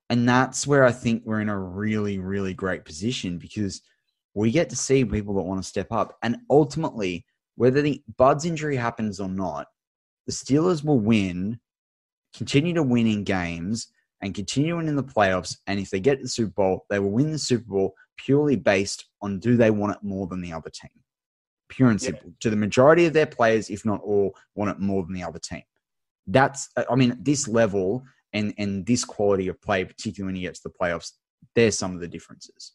and 0.10 0.28
that's 0.28 0.68
where 0.68 0.84
I 0.84 0.92
think 0.92 1.24
we're 1.26 1.42
in 1.42 1.50
a 1.50 1.58
really, 1.58 2.20
really 2.20 2.54
great 2.54 2.84
position 2.84 3.38
because 3.38 3.82
we 4.34 4.52
get 4.52 4.70
to 4.72 4.76
see 4.76 5.06
people 5.06 5.36
that 5.36 5.44
want 5.44 5.62
to 5.62 5.68
step 5.68 5.88
up. 5.92 6.18
And 6.22 6.38
ultimately, 6.50 7.26
whether 7.56 7.82
the 7.82 8.02
Bud's 8.18 8.46
injury 8.46 8.76
happens 8.76 9.20
or 9.20 9.30
not, 9.30 9.68
the 10.26 10.34
Steelers 10.34 10.84
will 10.84 11.00
win, 11.00 11.60
continue 12.36 12.74
to 12.74 12.84
win 12.84 13.08
in 13.08 13.24
games, 13.24 13.88
and 14.22 14.34
continue 14.34 14.80
in 14.80 14.96
the 14.96 15.04
playoffs. 15.04 15.58
And 15.68 15.80
if 15.80 15.90
they 15.90 16.00
get 16.00 16.22
the 16.22 16.30
Super 16.30 16.54
Bowl, 16.54 16.86
they 16.90 17.00
will 17.00 17.12
win 17.12 17.32
the 17.32 17.38
Super 17.38 17.70
Bowl 17.70 17.94
purely 18.18 18.56
based 18.56 19.06
on 19.22 19.40
do 19.40 19.58
they 19.58 19.72
want 19.72 19.96
it 19.96 20.04
more 20.04 20.28
than 20.28 20.42
the 20.42 20.54
other 20.54 20.70
team. 20.70 20.92
Pure 21.70 21.90
and 21.90 22.02
simple. 22.02 22.28
Yeah. 22.28 22.34
Do 22.40 22.50
the 22.50 22.56
majority 22.56 23.06
of 23.06 23.14
their 23.14 23.26
players, 23.26 23.70
if 23.70 23.86
not 23.86 24.02
all, 24.02 24.36
want 24.56 24.72
it 24.72 24.80
more 24.80 25.04
than 25.04 25.14
the 25.14 25.24
other 25.24 25.40
team? 25.40 25.64
That's, 26.28 26.70
I 26.90 26.96
mean, 26.96 27.18
this 27.20 27.48
level 27.48 28.04
and 28.32 28.54
and 28.58 28.86
this 28.86 29.04
quality 29.06 29.48
of 29.48 29.62
play, 29.62 29.86
particularly 29.86 30.34
when 30.34 30.42
you 30.42 30.48
get 30.48 30.56
to 30.56 30.64
the 30.64 30.70
playoffs, 30.70 31.12
there's 31.56 31.78
some 31.78 31.94
of 31.94 32.02
the 32.02 32.08
differences. 32.08 32.74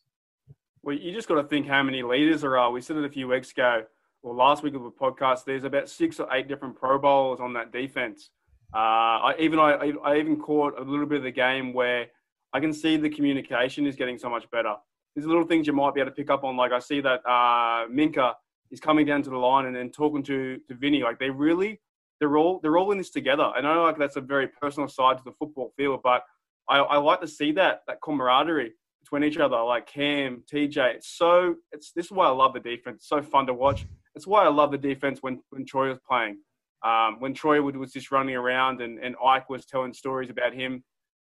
Well, 0.82 0.96
you 0.96 1.12
just 1.12 1.28
got 1.28 1.40
to 1.40 1.48
think 1.48 1.66
how 1.66 1.82
many 1.82 2.02
leaders 2.02 2.42
there 2.42 2.56
are. 2.56 2.70
We 2.70 2.80
said 2.80 2.96
it 2.96 3.04
a 3.04 3.10
few 3.10 3.28
weeks 3.28 3.50
ago, 3.50 3.84
or 4.22 4.34
last 4.34 4.62
week 4.62 4.74
of 4.74 4.82
the 4.82 4.90
podcast. 4.90 5.44
There's 5.44 5.64
about 5.64 5.88
six 5.88 6.20
or 6.20 6.28
eight 6.32 6.48
different 6.48 6.76
Pro 6.76 6.98
Bowls 6.98 7.40
on 7.40 7.52
that 7.54 7.72
defense. 7.72 8.30
Uh, 8.74 8.76
I 8.76 9.34
even 9.38 9.58
I, 9.58 9.92
I 10.04 10.18
even 10.18 10.38
caught 10.38 10.78
a 10.78 10.82
little 10.82 11.06
bit 11.06 11.18
of 11.18 11.24
the 11.24 11.30
game 11.30 11.72
where 11.72 12.06
I 12.52 12.60
can 12.60 12.72
see 12.72 12.96
the 12.96 13.08
communication 13.08 13.86
is 13.86 13.96
getting 13.96 14.18
so 14.18 14.28
much 14.28 14.50
better. 14.50 14.74
There's 15.14 15.26
little 15.26 15.44
things 15.44 15.66
you 15.66 15.72
might 15.72 15.94
be 15.94 16.00
able 16.00 16.10
to 16.10 16.14
pick 16.14 16.30
up 16.30 16.44
on. 16.44 16.56
Like 16.56 16.72
I 16.72 16.78
see 16.78 17.00
that 17.00 17.20
uh, 17.26 17.88
Minkah 17.88 18.34
is 18.70 18.80
coming 18.80 19.06
down 19.06 19.22
to 19.22 19.30
the 19.30 19.36
line 19.36 19.66
and 19.66 19.74
then 19.74 19.90
talking 19.90 20.22
to 20.24 20.58
to 20.68 20.74
Vinny. 20.74 21.02
Like 21.02 21.18
they 21.18 21.30
really 21.30 21.80
they're 22.20 22.36
all 22.36 22.60
they're 22.62 22.76
all 22.76 22.92
in 22.92 22.98
this 22.98 23.10
together. 23.10 23.50
And 23.56 23.66
I 23.66 23.74
know 23.74 23.84
like 23.84 23.98
that's 23.98 24.16
a 24.16 24.20
very 24.20 24.48
personal 24.48 24.88
side 24.88 25.18
to 25.18 25.24
the 25.24 25.32
football 25.32 25.72
field, 25.76 26.00
but 26.02 26.24
I, 26.68 26.78
I 26.78 26.96
like 26.98 27.20
to 27.22 27.28
see 27.28 27.52
that 27.52 27.82
that 27.86 28.00
camaraderie 28.02 28.72
between 29.00 29.24
each 29.24 29.38
other, 29.38 29.60
like 29.62 29.86
Cam, 29.86 30.42
TJ. 30.52 30.96
It's 30.96 31.08
so 31.08 31.56
it's 31.72 31.92
this 31.92 32.06
is 32.06 32.12
why 32.12 32.26
I 32.26 32.30
love 32.30 32.52
the 32.52 32.60
defense. 32.60 32.96
It's 32.96 33.08
so 33.08 33.22
fun 33.22 33.46
to 33.46 33.54
watch. 33.54 33.86
It's 34.18 34.26
why 34.26 34.44
I 34.44 34.48
love 34.48 34.70
the 34.70 34.78
defense 34.78 35.18
when 35.20 35.40
when 35.50 35.64
Troy 35.64 35.88
was 35.88 35.98
playing. 36.08 36.38
Um, 36.84 37.16
when 37.18 37.34
Troy 37.34 37.60
was 37.60 37.92
just 37.92 38.12
running 38.12 38.36
around 38.36 38.80
and, 38.80 38.98
and 38.98 39.16
Ike 39.24 39.50
was 39.50 39.66
telling 39.66 39.92
stories 39.92 40.30
about 40.30 40.54
him. 40.54 40.84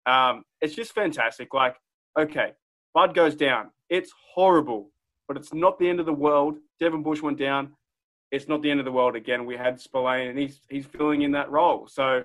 Um, 0.05 0.42
it's 0.61 0.75
just 0.75 0.92
fantastic. 0.92 1.55
Like, 1.55 1.77
okay, 2.18 2.53
Bud 2.94 3.14
goes 3.14 3.37
down. 3.37 3.70
It's 3.88 4.12
horrible, 4.35 4.90
but 5.29 5.37
it's 5.37 5.55
not 5.55 5.79
the 5.79 5.88
end 5.88 6.01
of 6.01 6.07
the 6.07 6.12
world. 6.12 6.59
Devin 6.81 7.05
Bush 7.05 7.22
went 7.22 7.38
down 7.38 7.77
it's 8.31 8.49
not 8.49 8.62
the 8.62 8.70
end 8.70 8.81
of 8.81 8.87
the 8.87 8.92
world. 8.92 9.16
Again, 9.16 9.46
we 9.46 9.57
had 9.57 9.81
Spillane, 9.81 10.29
and 10.29 10.38
he's 10.38 10.61
he's 10.68 10.87
filling 10.87 11.22
in 11.22 11.33
that 11.33 11.51
role. 11.51 11.87
So, 11.88 12.25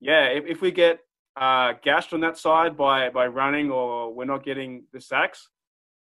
yeah, 0.00 0.26
if, 0.26 0.46
if 0.46 0.60
we 0.62 0.70
get 0.70 1.00
uh, 1.36 1.74
gashed 1.82 2.12
on 2.12 2.20
that 2.20 2.38
side 2.38 2.76
by 2.76 3.10
by 3.10 3.26
running, 3.26 3.70
or 3.70 4.12
we're 4.12 4.24
not 4.24 4.44
getting 4.44 4.84
the 4.92 5.00
sacks, 5.00 5.48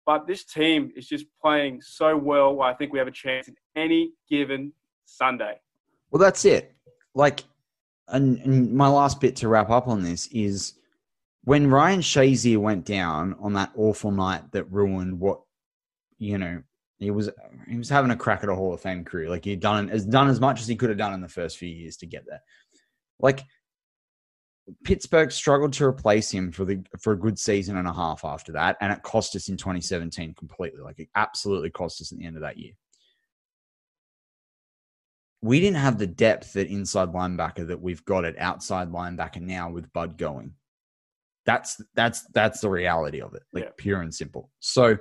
but 0.07 0.25
this 0.25 0.45
team 0.45 0.89
is 0.95 1.05
just 1.05 1.25
playing 1.39 1.81
so 1.81 2.15
well. 2.15 2.61
I 2.61 2.73
think 2.73 2.93
we 2.93 2.97
have 2.97 3.09
a 3.09 3.11
chance 3.11 3.49
in 3.49 3.55
any 3.75 4.13
given 4.29 4.71
Sunday. 5.03 5.59
Well, 6.09 6.21
that's 6.21 6.45
it. 6.45 6.73
Like, 7.13 7.43
and, 8.07 8.39
and 8.39 8.73
my 8.73 8.87
last 8.87 9.19
bit 9.19 9.35
to 9.37 9.49
wrap 9.49 9.69
up 9.69 9.89
on 9.89 10.01
this 10.01 10.27
is 10.27 10.75
when 11.43 11.67
Ryan 11.69 11.99
Shazier 11.99 12.57
went 12.57 12.85
down 12.85 13.35
on 13.41 13.53
that 13.53 13.71
awful 13.75 14.11
night 14.11 14.49
that 14.53 14.71
ruined 14.71 15.19
what 15.19 15.41
you 16.17 16.37
know 16.37 16.63
he 16.99 17.11
was 17.11 17.29
he 17.67 17.77
was 17.77 17.89
having 17.89 18.11
a 18.11 18.15
crack 18.15 18.43
at 18.43 18.49
a 18.49 18.55
Hall 18.55 18.73
of 18.73 18.79
Fame 18.79 19.03
career. 19.03 19.29
Like 19.29 19.43
he'd 19.43 19.59
done 19.59 19.89
as 19.89 20.05
done 20.05 20.29
as 20.29 20.39
much 20.39 20.61
as 20.61 20.67
he 20.67 20.77
could 20.77 20.89
have 20.89 20.97
done 20.97 21.13
in 21.13 21.21
the 21.21 21.27
first 21.27 21.57
few 21.57 21.69
years 21.69 21.97
to 21.97 22.05
get 22.05 22.25
there. 22.25 22.41
Like 23.19 23.41
Pittsburgh 24.83 25.31
struggled 25.31 25.73
to 25.73 25.85
replace 25.85 26.29
him 26.29 26.51
for 26.51 26.65
the 26.65 26.83
for 26.99 27.13
a 27.13 27.19
good 27.19 27.39
season 27.39 27.77
and 27.77 27.87
a 27.87 27.93
half 27.93 28.25
after 28.25 28.51
that, 28.53 28.77
and 28.81 28.91
it 28.91 29.01
cost 29.01 29.35
us 29.35 29.49
in 29.49 29.57
2017 29.57 30.33
completely. 30.33 30.81
Like 30.81 30.99
it 30.99 31.09
absolutely 31.15 31.69
cost 31.69 32.01
us 32.01 32.11
at 32.11 32.17
the 32.17 32.25
end 32.25 32.35
of 32.35 32.41
that 32.41 32.57
year. 32.57 32.73
We 35.41 35.59
didn't 35.59 35.77
have 35.77 35.97
the 35.97 36.07
depth 36.07 36.55
at 36.57 36.67
inside 36.67 37.13
linebacker 37.13 37.67
that 37.67 37.81
we've 37.81 38.03
got 38.03 38.25
at 38.25 38.37
outside 38.39 38.91
linebacker 38.91 39.41
now 39.41 39.69
with 39.69 39.91
Bud 39.93 40.17
going. 40.17 40.53
That's 41.45 41.81
that's 41.95 42.23
that's 42.33 42.59
the 42.59 42.69
reality 42.69 43.21
of 43.21 43.35
it, 43.35 43.43
like 43.53 43.63
yeah. 43.63 43.69
pure 43.77 44.01
and 44.01 44.13
simple. 44.13 44.51
So 44.59 44.97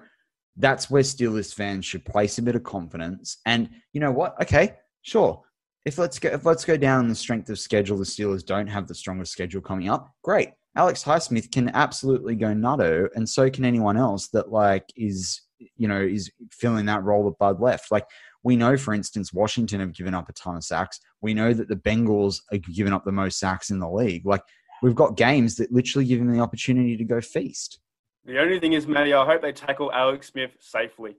that's 0.57 0.89
where 0.89 1.03
Steelers 1.03 1.53
fans 1.53 1.85
should 1.85 2.05
place 2.05 2.39
a 2.39 2.43
bit 2.43 2.55
of 2.55 2.63
confidence. 2.63 3.39
And 3.47 3.69
you 3.93 4.01
know 4.01 4.13
what? 4.13 4.41
Okay, 4.41 4.77
sure. 5.03 5.43
If 5.87 5.99
let's 5.99 6.19
go, 6.19 6.31
if 6.31 6.45
let's 6.45 6.65
go 6.65 6.77
down 6.77 7.07
the 7.07 7.15
strength 7.15 7.49
of 7.49 7.61
schedule, 7.61 7.97
the 7.97 8.05
Steelers 8.05 8.45
don't 8.45 8.67
have 8.67 8.89
the 8.89 8.95
strongest 8.95 9.31
schedule 9.31 9.61
coming 9.61 9.89
up. 9.89 10.13
Great, 10.25 10.51
Alex 10.75 11.05
Highsmith 11.05 11.53
can 11.53 11.71
absolutely 11.75 12.35
go 12.35 12.49
nutto, 12.49 13.09
and 13.15 13.27
so 13.27 13.49
can 13.49 13.65
anyone 13.65 13.97
else 13.97 14.27
that 14.31 14.51
like 14.51 14.85
is 14.97 15.43
you 15.77 15.87
know 15.87 16.01
is 16.01 16.29
filling 16.51 16.87
that 16.87 17.05
role 17.05 17.25
that 17.27 17.39
Bud 17.39 17.61
left. 17.61 17.93
Like 17.93 18.05
we 18.43 18.57
know, 18.57 18.77
for 18.77 18.95
instance, 18.95 19.33
Washington 19.33 19.79
have 19.79 19.95
given 19.95 20.13
up 20.13 20.29
a 20.29 20.33
ton 20.33 20.57
of 20.57 20.65
sacks. 20.65 20.99
We 21.23 21.35
know 21.35 21.55
that 21.55 21.69
the 21.69 21.77
Bengals 21.77 22.41
are 22.53 22.59
giving 22.59 22.93
up 22.93 23.05
the 23.05 23.13
most 23.13 23.39
sacks 23.39 23.71
in 23.71 23.79
the 23.79 23.89
league. 23.89 24.27
Like 24.27 24.43
we've 24.83 24.97
got 24.97 25.17
games 25.17 25.55
that 25.57 25.71
literally 25.73 26.07
give 26.07 26.19
them 26.19 26.33
the 26.33 26.41
opportunity 26.41 26.97
to 26.97 27.05
go 27.05 27.21
feast. 27.21 27.79
The 28.25 28.41
only 28.41 28.59
thing 28.59 28.73
is, 28.73 28.89
Matty, 28.89 29.15
I 29.15 29.25
hope 29.25 29.41
they 29.41 29.53
tackle 29.53 29.93
Alex 29.93 30.27
Smith 30.27 30.51
safely. 30.59 31.15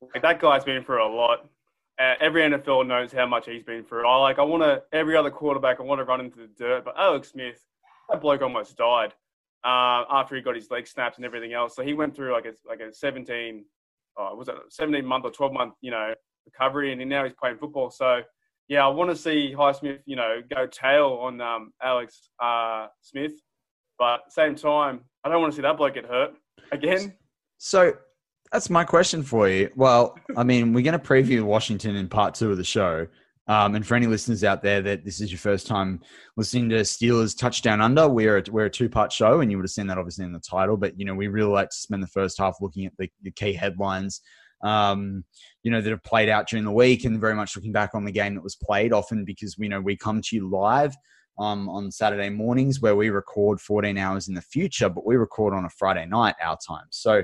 Like 0.00 0.22
that 0.22 0.40
guy's 0.40 0.64
been 0.64 0.82
through 0.82 1.06
a 1.06 1.12
lot. 1.14 1.50
Uh, 1.98 2.14
every 2.20 2.42
NFL 2.42 2.86
knows 2.86 3.10
how 3.12 3.26
much 3.26 3.46
he's 3.46 3.62
been 3.62 3.82
through. 3.82 4.06
I 4.06 4.16
like. 4.16 4.38
I 4.38 4.42
want 4.42 4.62
to 4.62 4.82
every 4.92 5.16
other 5.16 5.30
quarterback. 5.30 5.80
I 5.80 5.82
want 5.82 5.98
to 5.98 6.04
run 6.04 6.20
into 6.20 6.38
the 6.38 6.48
dirt, 6.58 6.84
but 6.84 6.94
Alex 6.98 7.30
Smith, 7.30 7.64
that 8.10 8.20
bloke 8.20 8.42
almost 8.42 8.76
died 8.76 9.14
uh, 9.64 10.04
after 10.10 10.36
he 10.36 10.42
got 10.42 10.54
his 10.54 10.70
leg 10.70 10.86
snapped 10.86 11.16
and 11.16 11.24
everything 11.24 11.54
else. 11.54 11.74
So 11.74 11.82
he 11.82 11.94
went 11.94 12.14
through 12.14 12.32
like 12.32 12.44
a 12.44 12.52
like 12.68 12.80
a 12.80 12.92
17, 12.92 13.64
oh, 14.18 14.34
was 14.34 14.48
it 14.48 14.54
17 14.70 15.04
month 15.04 15.24
or 15.24 15.30
12 15.30 15.52
month, 15.52 15.74
you 15.80 15.90
know, 15.90 16.14
recovery, 16.44 16.92
and 16.92 17.08
now 17.08 17.24
he's 17.24 17.32
playing 17.32 17.56
football. 17.56 17.90
So 17.90 18.20
yeah, 18.68 18.84
I 18.84 18.88
want 18.88 19.10
to 19.10 19.16
see 19.16 19.54
Highsmith, 19.56 20.00
you 20.06 20.16
know, 20.16 20.42
go 20.54 20.66
tail 20.66 21.18
on 21.22 21.40
um, 21.40 21.72
Alex 21.82 22.28
uh, 22.42 22.88
Smith, 23.00 23.32
but 23.98 24.20
same 24.30 24.54
time, 24.54 25.00
I 25.24 25.28
don't 25.28 25.40
want 25.40 25.52
to 25.52 25.56
see 25.56 25.62
that 25.62 25.76
bloke 25.76 25.94
get 25.94 26.04
hurt 26.06 26.34
again. 26.72 27.14
So 27.58 27.94
that's 28.52 28.70
my 28.70 28.84
question 28.84 29.22
for 29.22 29.48
you. 29.48 29.70
Well, 29.76 30.16
I 30.36 30.44
mean, 30.44 30.72
we're 30.72 30.84
going 30.84 30.98
to 30.98 31.04
preview 31.04 31.42
Washington 31.42 31.96
in 31.96 32.08
part 32.08 32.34
two 32.34 32.50
of 32.50 32.56
the 32.56 32.64
show. 32.64 33.06
Um, 33.48 33.76
and 33.76 33.86
for 33.86 33.94
any 33.94 34.06
listeners 34.06 34.42
out 34.42 34.62
there 34.62 34.82
that 34.82 35.04
this 35.04 35.20
is 35.20 35.30
your 35.30 35.38
first 35.38 35.68
time 35.68 36.00
listening 36.36 36.68
to 36.70 36.76
Steelers 36.76 37.38
Touchdown 37.38 37.80
Under, 37.80 38.08
we're 38.08 38.38
a, 38.38 38.42
we're 38.50 38.64
a 38.64 38.70
two 38.70 38.88
part 38.88 39.12
show, 39.12 39.40
and 39.40 39.50
you 39.50 39.56
would 39.56 39.64
have 39.64 39.70
seen 39.70 39.86
that 39.86 39.98
obviously 39.98 40.24
in 40.24 40.32
the 40.32 40.40
title. 40.40 40.76
But 40.76 40.98
you 40.98 41.04
know, 41.04 41.14
we 41.14 41.28
really 41.28 41.52
like 41.52 41.70
to 41.70 41.76
spend 41.76 42.02
the 42.02 42.08
first 42.08 42.38
half 42.38 42.56
looking 42.60 42.86
at 42.86 42.92
the, 42.98 43.08
the 43.22 43.30
key 43.30 43.52
headlines, 43.52 44.20
um, 44.64 45.24
you 45.62 45.70
know, 45.70 45.80
that 45.80 45.90
have 45.90 46.02
played 46.02 46.28
out 46.28 46.48
during 46.48 46.64
the 46.64 46.72
week, 46.72 47.04
and 47.04 47.20
very 47.20 47.36
much 47.36 47.54
looking 47.54 47.72
back 47.72 47.94
on 47.94 48.04
the 48.04 48.10
game 48.10 48.34
that 48.34 48.42
was 48.42 48.56
played. 48.56 48.92
Often 48.92 49.24
because 49.24 49.56
we 49.56 49.68
know 49.68 49.80
we 49.80 49.96
come 49.96 50.20
to 50.22 50.36
you 50.36 50.48
live 50.50 50.96
um, 51.38 51.68
on 51.68 51.92
Saturday 51.92 52.30
mornings 52.30 52.80
where 52.80 52.96
we 52.96 53.10
record 53.10 53.60
14 53.60 53.96
hours 53.96 54.26
in 54.26 54.34
the 54.34 54.42
future, 54.42 54.88
but 54.88 55.06
we 55.06 55.14
record 55.14 55.54
on 55.54 55.64
a 55.64 55.70
Friday 55.70 56.06
night 56.06 56.34
our 56.42 56.58
time. 56.66 56.86
So 56.90 57.22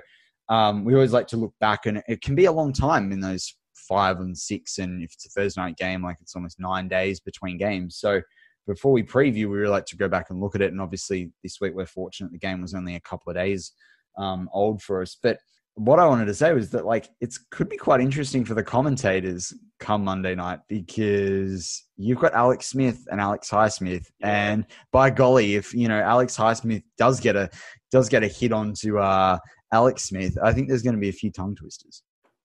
um, 0.52 0.84
we 0.84 0.94
always 0.94 1.14
like 1.14 1.26
to 1.28 1.38
look 1.38 1.54
back, 1.60 1.86
and 1.86 2.02
it 2.06 2.20
can 2.20 2.34
be 2.34 2.44
a 2.44 2.52
long 2.52 2.74
time 2.74 3.10
in 3.10 3.20
those 3.20 3.56
five 3.88 4.20
and 4.20 4.36
six. 4.36 4.76
And 4.76 5.02
if 5.02 5.14
it's 5.14 5.24
a 5.24 5.30
Thursday 5.30 5.62
night 5.62 5.78
game, 5.78 6.02
like 6.02 6.18
it's 6.20 6.36
almost 6.36 6.60
nine 6.60 6.88
days 6.88 7.20
between 7.20 7.56
games. 7.56 7.96
So 7.96 8.20
before 8.66 8.92
we 8.92 9.02
preview, 9.02 9.34
we 9.34 9.56
really 9.56 9.70
like 9.70 9.86
to 9.86 9.96
go 9.96 10.08
back 10.08 10.28
and 10.28 10.40
look 10.40 10.54
at 10.54 10.60
it. 10.60 10.70
And 10.70 10.80
obviously, 10.80 11.32
this 11.42 11.58
week 11.58 11.72
we're 11.74 11.86
fortunate 11.86 12.32
the 12.32 12.38
game 12.38 12.60
was 12.60 12.74
only 12.74 12.96
a 12.96 13.00
couple 13.00 13.30
of 13.30 13.36
days 13.36 13.72
um, 14.18 14.50
old 14.52 14.82
for 14.82 15.00
us. 15.00 15.16
But 15.22 15.38
what 15.74 15.98
I 15.98 16.06
wanted 16.06 16.26
to 16.26 16.34
say 16.34 16.52
was 16.52 16.68
that 16.72 16.84
like 16.84 17.08
it 17.22 17.34
could 17.50 17.70
be 17.70 17.78
quite 17.78 18.02
interesting 18.02 18.44
for 18.44 18.52
the 18.52 18.62
commentators 18.62 19.54
come 19.80 20.04
Monday 20.04 20.34
night 20.34 20.60
because 20.68 21.82
you've 21.96 22.18
got 22.18 22.34
Alex 22.34 22.66
Smith 22.66 23.06
and 23.10 23.22
Alex 23.22 23.48
Highsmith, 23.48 24.04
yeah. 24.20 24.50
and 24.50 24.66
by 24.92 25.08
golly, 25.08 25.54
if 25.54 25.72
you 25.72 25.88
know 25.88 25.98
Alex 25.98 26.36
Highsmith 26.36 26.82
does 26.98 27.20
get 27.20 27.36
a 27.36 27.48
does 27.90 28.10
get 28.10 28.22
a 28.22 28.28
hit 28.28 28.52
onto 28.52 28.98
uh, 28.98 29.38
Alex 29.72 30.04
Smith, 30.04 30.36
I 30.42 30.52
think 30.52 30.68
there's 30.68 30.82
going 30.82 30.94
to 30.94 31.00
be 31.00 31.08
a 31.08 31.12
few 31.12 31.30
tongue 31.30 31.54
twisters. 31.54 32.02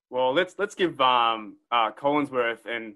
Well, 0.09 0.33
let's 0.33 0.55
let's 0.57 0.75
give 0.75 0.99
um, 1.01 1.57
uh, 1.71 1.91
Collinsworth 1.91 2.65
and 2.65 2.95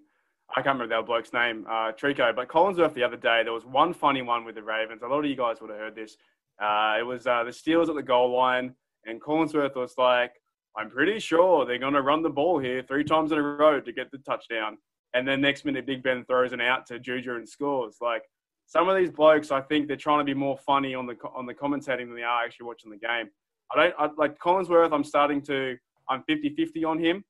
I 0.56 0.62
can't 0.62 0.80
remember 0.80 0.96
that 0.96 1.06
bloke's 1.06 1.32
name, 1.32 1.66
uh, 1.70 1.92
Tirico, 1.94 2.36
but 2.36 2.50
Collinsworth 2.50 2.94
the 2.94 3.04
other 3.04 3.18
day 3.18 3.42
there 3.44 3.54
was 3.54 3.66
one 3.66 3.94
funny 3.94 4.22
one 4.22 4.44
with 4.44 4.56
the 4.56 4.64
Ravens. 4.64 5.02
A 5.02 5.08
lot 5.08 5.20
of 5.20 5.26
you 5.26 5.36
guys 5.36 5.62
would 5.62 5.70
have 5.70 5.80
heard 5.80 5.96
this. 5.96 6.18
Uh, 6.62 6.96
it 7.00 7.04
was 7.04 7.26
uh, 7.26 7.44
the 7.44 7.52
Steelers 7.52 7.90
at 7.90 7.96
the 7.96 8.04
goal 8.04 8.36
line, 8.36 8.76
and 9.06 9.22
Collinsworth 9.22 9.76
was 9.76 9.94
like, 9.98 10.34
"I'm 10.78 10.90
pretty 10.90 11.20
sure 11.20 11.66
they're 11.66 11.78
going 11.78 11.94
to 11.94 12.02
run 12.02 12.22
the 12.22 12.30
ball 12.30 12.60
here 12.60 12.82
three 12.82 13.04
times 13.04 13.32
in 13.32 13.38
a 13.38 13.42
row 13.42 13.80
to 13.80 13.92
get 13.94 14.12
the 14.12 14.18
touchdown." 14.20 14.78
And 15.14 15.28
then 15.28 15.42
next 15.42 15.66
minute, 15.66 15.86
Big 15.86 16.04
Ben 16.04 16.24
throws 16.26 16.54
an 16.54 16.62
out 16.62 16.86
to 16.88 17.00
Juju 17.00 17.36
and 17.36 17.48
scores. 17.48 17.98
Like 18.02 18.24
some 18.66 18.88
of 18.88 18.98
these 18.98 19.10
blokes, 19.12 19.52
I 19.52 19.62
think 19.62 19.88
they're 19.88 19.98
trying 19.98 20.20
to 20.20 20.26
be 20.26 20.34
more 20.34 20.58
funny 20.58 20.96
on 20.96 21.06
the 21.06 21.16
on 21.34 21.46
the 21.46 21.54
commentating 21.54 22.08
than 22.08 22.16
they 22.16 22.24
are 22.24 22.44
actually 22.44 22.68
watching 22.68 22.92
the 22.92 22.98
game. 22.98 23.30
I 23.74 23.84
don't 23.84 23.96
I, 23.98 24.10
like 24.18 24.40
Collinsworth. 24.40 24.92
I'm 24.94 25.04
starting 25.04 25.42
to 25.44 25.78
I'm 26.10 26.24
50 26.24 26.56
50 26.56 26.84
on 26.86 27.00
him. 27.00 27.24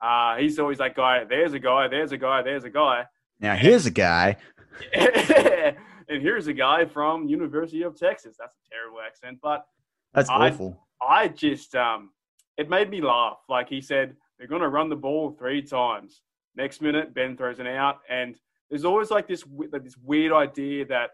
Uh, 0.00 0.36
he's 0.36 0.58
always 0.58 0.78
that 0.78 0.94
guy. 0.94 1.24
There's 1.24 1.54
a 1.54 1.58
guy. 1.58 1.88
There's 1.88 2.12
a 2.12 2.18
guy. 2.18 2.42
There's 2.42 2.64
a 2.64 2.70
guy. 2.70 3.04
Now 3.40 3.56
here's 3.56 3.86
a 3.86 3.90
guy. 3.90 4.36
and 4.92 6.22
here's 6.22 6.46
a 6.46 6.52
guy 6.52 6.84
from 6.84 7.26
University 7.28 7.82
of 7.82 7.96
Texas. 7.96 8.36
That's 8.38 8.54
a 8.54 8.70
terrible 8.70 8.98
accent, 9.00 9.38
but 9.42 9.66
that's 10.12 10.28
I, 10.28 10.50
awful. 10.50 10.78
I 11.00 11.28
just 11.28 11.74
um, 11.74 12.10
it 12.56 12.68
made 12.68 12.90
me 12.90 13.00
laugh. 13.00 13.38
Like 13.48 13.68
he 13.68 13.80
said, 13.80 14.16
they're 14.38 14.48
going 14.48 14.62
to 14.62 14.68
run 14.68 14.88
the 14.88 14.96
ball 14.96 15.34
three 15.38 15.62
times. 15.62 16.22
Next 16.56 16.80
minute, 16.80 17.14
Ben 17.14 17.36
throws 17.36 17.58
it 17.58 17.66
out, 17.66 17.98
and 18.08 18.36
there's 18.70 18.84
always 18.84 19.10
like 19.10 19.26
this 19.28 19.44
this 19.72 19.96
weird 20.02 20.32
idea 20.32 20.86
that 20.86 21.10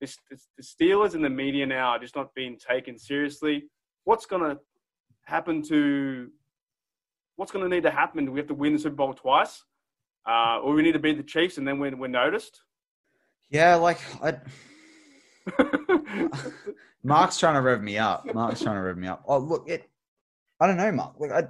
this, 0.00 0.18
this, 0.30 0.48
the 0.56 0.62
Steelers 0.62 1.14
and 1.14 1.24
the 1.24 1.30
media 1.30 1.66
now 1.66 1.90
are 1.90 1.98
just 1.98 2.16
not 2.16 2.34
being 2.34 2.58
taken 2.58 2.98
seriously. 2.98 3.64
What's 4.06 4.24
going 4.24 4.42
to 4.42 4.60
happen 5.24 5.62
to 5.62 6.30
what's 7.34 7.50
going 7.50 7.68
to 7.68 7.74
need 7.74 7.82
to 7.82 7.90
happen? 7.90 8.24
Do 8.24 8.30
we 8.30 8.38
have 8.38 8.46
to 8.46 8.54
win 8.54 8.72
the 8.72 8.78
Super 8.78 8.94
Bowl 8.94 9.12
twice, 9.12 9.64
uh, 10.26 10.60
or 10.60 10.74
we 10.74 10.82
need 10.82 10.92
to 10.92 11.00
beat 11.00 11.16
the 11.16 11.24
Chiefs 11.24 11.58
and 11.58 11.66
then 11.66 11.80
we're, 11.80 11.94
we're 11.96 12.06
noticed? 12.06 12.62
Yeah, 13.50 13.74
like 13.74 13.98
I. 14.22 14.36
Mark's 17.02 17.38
trying 17.38 17.54
to 17.54 17.60
rev 17.60 17.82
me 17.82 17.98
up. 17.98 18.32
Mark's 18.32 18.62
trying 18.62 18.76
to 18.76 18.82
rev 18.82 18.96
me 18.96 19.08
up. 19.08 19.24
Oh, 19.26 19.38
look, 19.38 19.68
it. 19.68 19.90
I 20.60 20.68
don't 20.68 20.76
know, 20.76 20.92
Mark. 20.92 21.16
I, 21.32 21.44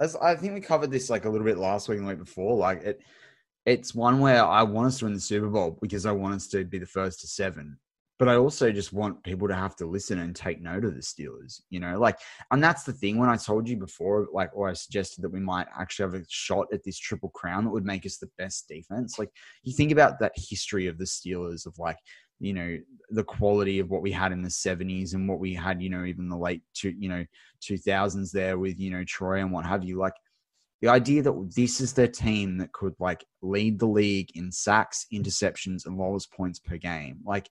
as 0.00 0.16
I 0.16 0.36
think 0.36 0.54
we 0.54 0.60
covered 0.62 0.90
this 0.90 1.10
like 1.10 1.26
a 1.26 1.28
little 1.28 1.46
bit 1.46 1.58
last 1.58 1.88
week 1.88 1.98
and 1.98 2.06
the 2.06 2.12
week 2.12 2.18
before. 2.18 2.56
Like 2.56 2.82
it, 2.82 3.02
it's 3.66 3.94
one 3.94 4.20
where 4.20 4.42
I 4.42 4.62
want 4.62 4.86
us 4.86 4.98
to 5.00 5.04
win 5.04 5.12
the 5.12 5.20
Super 5.20 5.48
Bowl 5.48 5.78
because 5.82 6.06
I 6.06 6.12
want 6.12 6.34
us 6.34 6.48
to 6.48 6.64
be 6.64 6.78
the 6.78 6.86
first 6.86 7.20
to 7.20 7.26
seven 7.26 7.78
but 8.18 8.28
I 8.28 8.36
also 8.36 8.70
just 8.70 8.92
want 8.92 9.22
people 9.24 9.48
to 9.48 9.54
have 9.54 9.74
to 9.76 9.86
listen 9.86 10.20
and 10.20 10.36
take 10.36 10.62
note 10.62 10.84
of 10.84 10.94
the 10.94 11.00
Steelers, 11.00 11.60
you 11.70 11.80
know, 11.80 11.98
like, 11.98 12.16
and 12.50 12.62
that's 12.62 12.84
the 12.84 12.92
thing. 12.92 13.18
When 13.18 13.28
I 13.28 13.36
told 13.36 13.68
you 13.68 13.76
before, 13.76 14.28
like, 14.32 14.50
or 14.54 14.68
I 14.68 14.72
suggested 14.74 15.22
that 15.22 15.32
we 15.32 15.40
might 15.40 15.66
actually 15.76 16.12
have 16.12 16.22
a 16.22 16.26
shot 16.28 16.66
at 16.72 16.84
this 16.84 16.98
triple 16.98 17.30
crown 17.30 17.64
that 17.64 17.70
would 17.70 17.84
make 17.84 18.06
us 18.06 18.18
the 18.18 18.30
best 18.38 18.68
defense. 18.68 19.18
Like, 19.18 19.30
you 19.64 19.72
think 19.72 19.90
about 19.90 20.20
that 20.20 20.32
history 20.36 20.86
of 20.86 20.96
the 20.96 21.04
Steelers 21.04 21.66
of 21.66 21.76
like, 21.78 21.98
you 22.38 22.52
know, 22.52 22.78
the 23.10 23.24
quality 23.24 23.80
of 23.80 23.90
what 23.90 24.02
we 24.02 24.12
had 24.12 24.30
in 24.30 24.42
the 24.42 24.48
70s 24.48 25.14
and 25.14 25.28
what 25.28 25.40
we 25.40 25.54
had, 25.54 25.82
you 25.82 25.90
know, 25.90 26.04
even 26.04 26.28
the 26.28 26.36
late 26.36 26.62
two, 26.72 26.94
you 26.96 27.08
know, 27.08 27.24
2000s 27.68 28.30
there 28.30 28.58
with, 28.58 28.78
you 28.78 28.90
know, 28.90 29.04
Troy 29.04 29.40
and 29.40 29.50
what 29.50 29.66
have 29.66 29.84
you. 29.84 29.98
Like, 29.98 30.14
the 30.82 30.88
idea 30.88 31.22
that 31.22 31.52
this 31.56 31.80
is 31.80 31.94
the 31.94 32.06
team 32.06 32.58
that 32.58 32.72
could 32.72 32.94
like 32.98 33.24
lead 33.40 33.78
the 33.78 33.86
league 33.86 34.28
in 34.34 34.52
sacks, 34.52 35.06
interceptions, 35.12 35.86
and 35.86 35.96
lowest 35.96 36.30
points 36.32 36.58
per 36.58 36.76
game. 36.76 37.20
Like, 37.24 37.48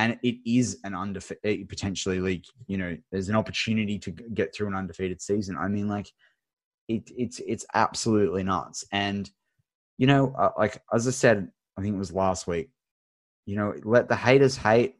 and 0.00 0.18
it 0.22 0.36
is 0.50 0.78
an 0.84 0.94
undefeated 0.94 1.68
potentially 1.68 2.20
like 2.20 2.46
you 2.66 2.78
know 2.78 2.96
there's 3.12 3.28
an 3.28 3.36
opportunity 3.36 3.98
to 3.98 4.10
get 4.10 4.54
through 4.54 4.66
an 4.68 4.74
undefeated 4.74 5.20
season. 5.20 5.58
I 5.58 5.68
mean 5.68 5.88
like 5.88 6.10
it, 6.88 7.10
it's 7.14 7.38
it's 7.46 7.66
absolutely 7.74 8.42
nuts. 8.42 8.82
And 8.92 9.30
you 9.98 10.06
know 10.06 10.34
uh, 10.38 10.52
like 10.56 10.82
as 10.94 11.06
i 11.06 11.10
said 11.10 11.50
i 11.76 11.82
think 11.82 11.94
it 11.94 11.98
was 11.98 12.10
last 12.10 12.46
week 12.46 12.70
you 13.44 13.54
know 13.56 13.74
let 13.84 14.08
the 14.08 14.16
haters 14.16 14.56
hate. 14.56 14.94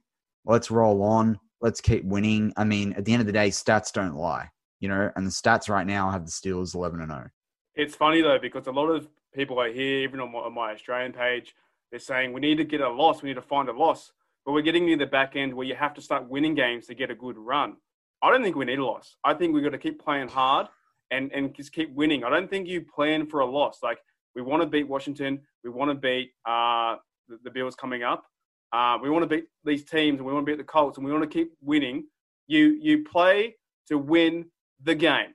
Let's 0.44 0.70
roll 0.70 1.02
on. 1.02 1.38
Let's 1.62 1.80
keep 1.80 2.04
winning. 2.04 2.52
I 2.58 2.64
mean 2.64 2.92
at 2.92 3.06
the 3.06 3.12
end 3.12 3.22
of 3.22 3.26
the 3.26 3.32
day 3.32 3.48
stats 3.48 3.92
don't 3.92 4.14
lie 4.14 4.50
you 4.80 4.88
know 4.90 5.10
and 5.16 5.26
the 5.26 5.30
stats 5.30 5.70
right 5.70 5.86
now 5.86 6.10
have 6.10 6.26
the 6.26 6.30
steelers 6.30 6.74
11 6.74 7.00
and 7.00 7.10
0 7.10 7.30
it's 7.74 7.94
funny 7.94 8.20
though 8.20 8.38
because 8.38 8.66
a 8.66 8.70
lot 8.70 8.88
of 8.88 9.08
people 9.32 9.58
I 9.60 9.72
hear 9.72 10.00
even 10.00 10.20
on 10.20 10.32
my, 10.32 10.40
on 10.40 10.54
my 10.54 10.72
australian 10.72 11.12
page 11.12 11.54
they're 11.90 11.98
saying 11.98 12.32
we 12.32 12.40
need 12.40 12.56
to 12.56 12.64
get 12.64 12.80
a 12.80 12.88
loss. 12.88 13.20
We 13.22 13.30
need 13.30 13.34
to 13.34 13.42
find 13.42 13.68
a 13.68 13.72
loss 13.72 14.12
but 14.50 14.54
we're 14.54 14.62
getting 14.62 14.84
near 14.84 14.96
the 14.96 15.06
back 15.06 15.36
end 15.36 15.54
where 15.54 15.64
you 15.64 15.76
have 15.76 15.94
to 15.94 16.02
start 16.02 16.28
winning 16.28 16.56
games 16.56 16.88
to 16.88 16.92
get 16.92 17.08
a 17.08 17.14
good 17.14 17.38
run. 17.38 17.76
I 18.20 18.32
don't 18.32 18.42
think 18.42 18.56
we 18.56 18.64
need 18.64 18.80
a 18.80 18.84
loss. 18.84 19.16
I 19.22 19.32
think 19.32 19.54
we've 19.54 19.62
got 19.62 19.70
to 19.70 19.78
keep 19.78 20.02
playing 20.02 20.26
hard 20.26 20.66
and, 21.12 21.30
and 21.32 21.54
just 21.54 21.72
keep 21.72 21.94
winning. 21.94 22.24
I 22.24 22.30
don't 22.30 22.50
think 22.50 22.66
you 22.66 22.80
plan 22.80 23.26
for 23.26 23.40
a 23.40 23.46
loss. 23.46 23.78
Like, 23.80 23.98
we 24.34 24.42
want 24.42 24.60
to 24.60 24.66
beat 24.66 24.88
Washington. 24.88 25.40
We 25.62 25.70
want 25.70 25.92
to 25.92 25.94
beat 25.94 26.32
uh, 26.44 26.96
the, 27.28 27.38
the, 27.44 27.50
Bills 27.52 27.76
coming 27.76 28.02
up. 28.02 28.24
Uh, 28.72 28.98
we 29.00 29.08
want 29.08 29.22
to 29.22 29.28
beat 29.28 29.44
these 29.64 29.84
teams 29.84 30.18
and 30.18 30.26
we 30.26 30.32
want 30.32 30.44
to 30.44 30.50
beat 30.50 30.58
the 30.58 30.64
Colts 30.64 30.98
and 30.98 31.06
we 31.06 31.12
want 31.12 31.22
to 31.22 31.32
keep 31.32 31.52
winning. 31.62 32.06
You, 32.48 32.76
you 32.82 33.04
play 33.04 33.54
to 33.86 33.98
win 33.98 34.46
the 34.82 34.96
game. 34.96 35.32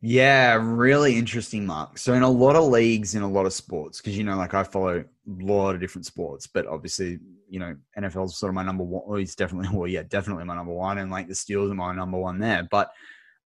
Yeah, 0.00 0.60
really 0.62 1.18
interesting, 1.18 1.66
Mark. 1.66 1.98
So, 1.98 2.12
in 2.12 2.22
a 2.22 2.30
lot 2.30 2.54
of 2.54 2.68
leagues, 2.68 3.16
in 3.16 3.22
a 3.22 3.28
lot 3.28 3.46
of 3.46 3.52
sports, 3.52 4.00
because 4.00 4.16
you 4.16 4.22
know, 4.22 4.36
like 4.36 4.54
I 4.54 4.62
follow 4.62 5.00
a 5.00 5.04
lot 5.26 5.74
of 5.74 5.80
different 5.80 6.04
sports, 6.06 6.46
but 6.46 6.66
obviously, 6.66 7.18
you 7.48 7.60
know, 7.60 7.76
NFL 7.98 8.26
is 8.26 8.36
sort 8.36 8.50
of 8.50 8.54
my 8.54 8.62
number 8.62 8.84
one. 8.84 9.02
Well, 9.06 9.18
he's 9.18 9.34
definitely, 9.34 9.76
well, 9.76 9.88
yeah, 9.88 10.02
definitely 10.02 10.44
my 10.44 10.54
number 10.54 10.72
one, 10.72 10.98
and 10.98 11.10
like 11.10 11.28
the 11.28 11.34
Steelers 11.34 11.70
are 11.70 11.74
my 11.74 11.94
number 11.94 12.18
one 12.18 12.38
there. 12.38 12.66
But, 12.70 12.90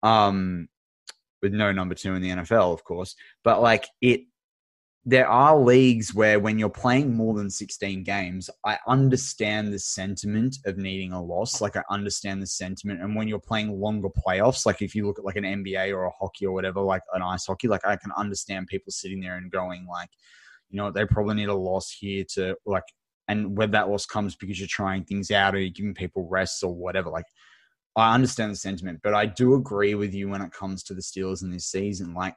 um, 0.02 0.68
with 1.42 1.52
no 1.52 1.72
number 1.72 1.94
two 1.94 2.14
in 2.14 2.22
the 2.22 2.30
NFL, 2.30 2.72
of 2.72 2.84
course. 2.84 3.14
But 3.44 3.62
like 3.62 3.86
it, 4.00 4.22
there 5.04 5.26
are 5.26 5.58
leagues 5.58 6.14
where 6.14 6.38
when 6.38 6.58
you're 6.58 6.68
playing 6.68 7.14
more 7.14 7.34
than 7.34 7.48
16 7.48 8.02
games, 8.02 8.50
I 8.64 8.78
understand 8.86 9.72
the 9.72 9.78
sentiment 9.78 10.58
of 10.66 10.76
needing 10.76 11.12
a 11.12 11.22
loss. 11.22 11.60
Like 11.60 11.76
I 11.76 11.82
understand 11.90 12.42
the 12.42 12.46
sentiment. 12.46 13.00
And 13.00 13.16
when 13.16 13.26
you're 13.26 13.38
playing 13.38 13.80
longer 13.80 14.08
playoffs, 14.10 14.66
like 14.66 14.82
if 14.82 14.94
you 14.94 15.06
look 15.06 15.18
at 15.18 15.24
like 15.24 15.36
an 15.36 15.44
NBA 15.44 15.94
or 15.94 16.04
a 16.04 16.10
hockey 16.10 16.44
or 16.44 16.52
whatever, 16.52 16.80
like 16.80 17.02
an 17.14 17.22
ice 17.22 17.46
hockey, 17.46 17.68
like 17.68 17.86
I 17.86 17.96
can 17.96 18.12
understand 18.18 18.66
people 18.66 18.92
sitting 18.92 19.20
there 19.20 19.36
and 19.36 19.50
going 19.50 19.86
like, 19.86 20.10
you 20.68 20.76
know, 20.76 20.90
they 20.90 21.06
probably 21.06 21.36
need 21.36 21.48
a 21.48 21.54
loss 21.54 21.90
here 21.90 22.24
to 22.34 22.56
like, 22.66 22.84
and 23.28 23.56
whether 23.56 23.72
that 23.72 23.88
loss 23.88 24.06
comes 24.06 24.34
because 24.34 24.58
you're 24.58 24.68
trying 24.68 25.04
things 25.04 25.30
out 25.30 25.54
or 25.54 25.60
you're 25.60 25.70
giving 25.70 25.94
people 25.94 26.26
rests 26.28 26.62
or 26.62 26.74
whatever, 26.74 27.10
like 27.10 27.26
I 27.96 28.14
understand 28.14 28.52
the 28.52 28.56
sentiment, 28.56 29.00
but 29.02 29.14
I 29.14 29.26
do 29.26 29.54
agree 29.54 29.94
with 29.94 30.14
you 30.14 30.28
when 30.28 30.42
it 30.42 30.52
comes 30.52 30.82
to 30.84 30.94
the 30.94 31.02
Steelers 31.02 31.42
in 31.42 31.50
this 31.50 31.66
season. 31.66 32.14
Like 32.14 32.36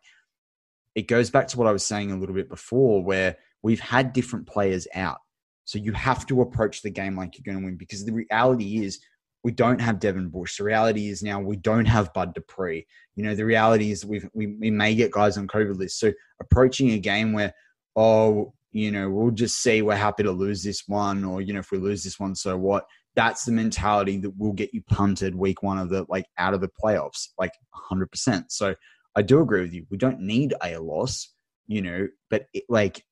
it 0.96 1.08
goes 1.08 1.30
back 1.30 1.48
to 1.50 1.58
what 1.58 1.68
I 1.68 1.72
was 1.72 1.86
saying 1.86 2.12
a 2.12 2.18
little 2.18 2.36
bit 2.36 2.50
before, 2.50 3.04
where 3.04 3.38
we've 3.62 3.80
had 3.80 4.14
different 4.14 4.48
players 4.48 4.88
out. 4.94 5.20
So 5.66 5.80
you 5.80 5.94
have 5.94 6.26
to 6.28 6.42
approach 6.42 6.82
the 6.82 6.90
game 6.90 7.16
like 7.16 7.38
you're 7.38 7.52
going 7.52 7.62
to 7.62 7.66
win 7.66 7.78
because 7.78 8.04
the 8.04 8.12
reality 8.12 8.84
is 8.84 9.00
we 9.44 9.52
don't 9.52 9.80
have 9.80 10.00
Devin 10.00 10.30
Bush. 10.30 10.58
The 10.58 10.64
reality 10.64 11.10
is 11.10 11.24
now 11.24 11.40
we 11.40 11.56
don't 11.56 11.86
have 11.86 12.14
Bud 12.14 12.34
Dupree. 12.34 12.86
You 13.16 13.24
know, 13.24 13.36
the 13.36 13.46
reality 13.46 13.92
is 13.92 14.06
we 14.06 14.22
we 14.34 14.48
may 14.70 14.96
get 14.96 15.12
guys 15.12 15.38
on 15.38 15.48
COVID 15.48 15.78
list. 15.78 16.00
So 16.00 16.12
approaching 16.42 16.92
a 16.92 17.00
game 17.00 17.34
where 17.34 17.54
oh, 17.96 18.54
you 18.72 18.92
know, 18.92 19.10
we'll 19.10 19.32
just 19.32 19.62
see. 19.62 19.82
We're 19.82 19.96
happy 19.96 20.24
to 20.24 20.32
lose 20.32 20.64
this 20.64 20.84
one, 20.88 21.24
or 21.24 21.42
you 21.42 21.54
know, 21.54 21.60
if 21.60 21.72
we 21.72 21.78
lose 21.78 22.04
this 22.04 22.20
one, 22.20 22.36
so 22.36 22.58
what? 22.58 22.86
That's 23.16 23.44
the 23.44 23.52
mentality 23.52 24.18
that 24.18 24.38
will 24.38 24.54
get 24.54 24.74
you 24.74 24.82
punted 24.84 25.36
week 25.36 25.64
one 25.64 25.78
of 25.78 25.90
the 25.90 26.06
like 26.08 26.26
out 26.38 26.54
of 26.54 26.62
the 26.62 26.70
playoffs, 26.82 27.28
like 27.38 27.52
100%. 27.92 28.46
So 28.48 28.74
I 29.16 29.22
do 29.22 29.42
agree 29.42 29.62
with 29.62 29.74
you. 29.74 29.86
We 29.90 29.98
don't 29.98 30.22
need 30.22 30.54
a 30.64 30.78
loss, 30.78 31.34
you 31.68 31.82
know, 31.82 32.08
but 32.30 32.46
it, 32.54 32.64
like 32.70 33.04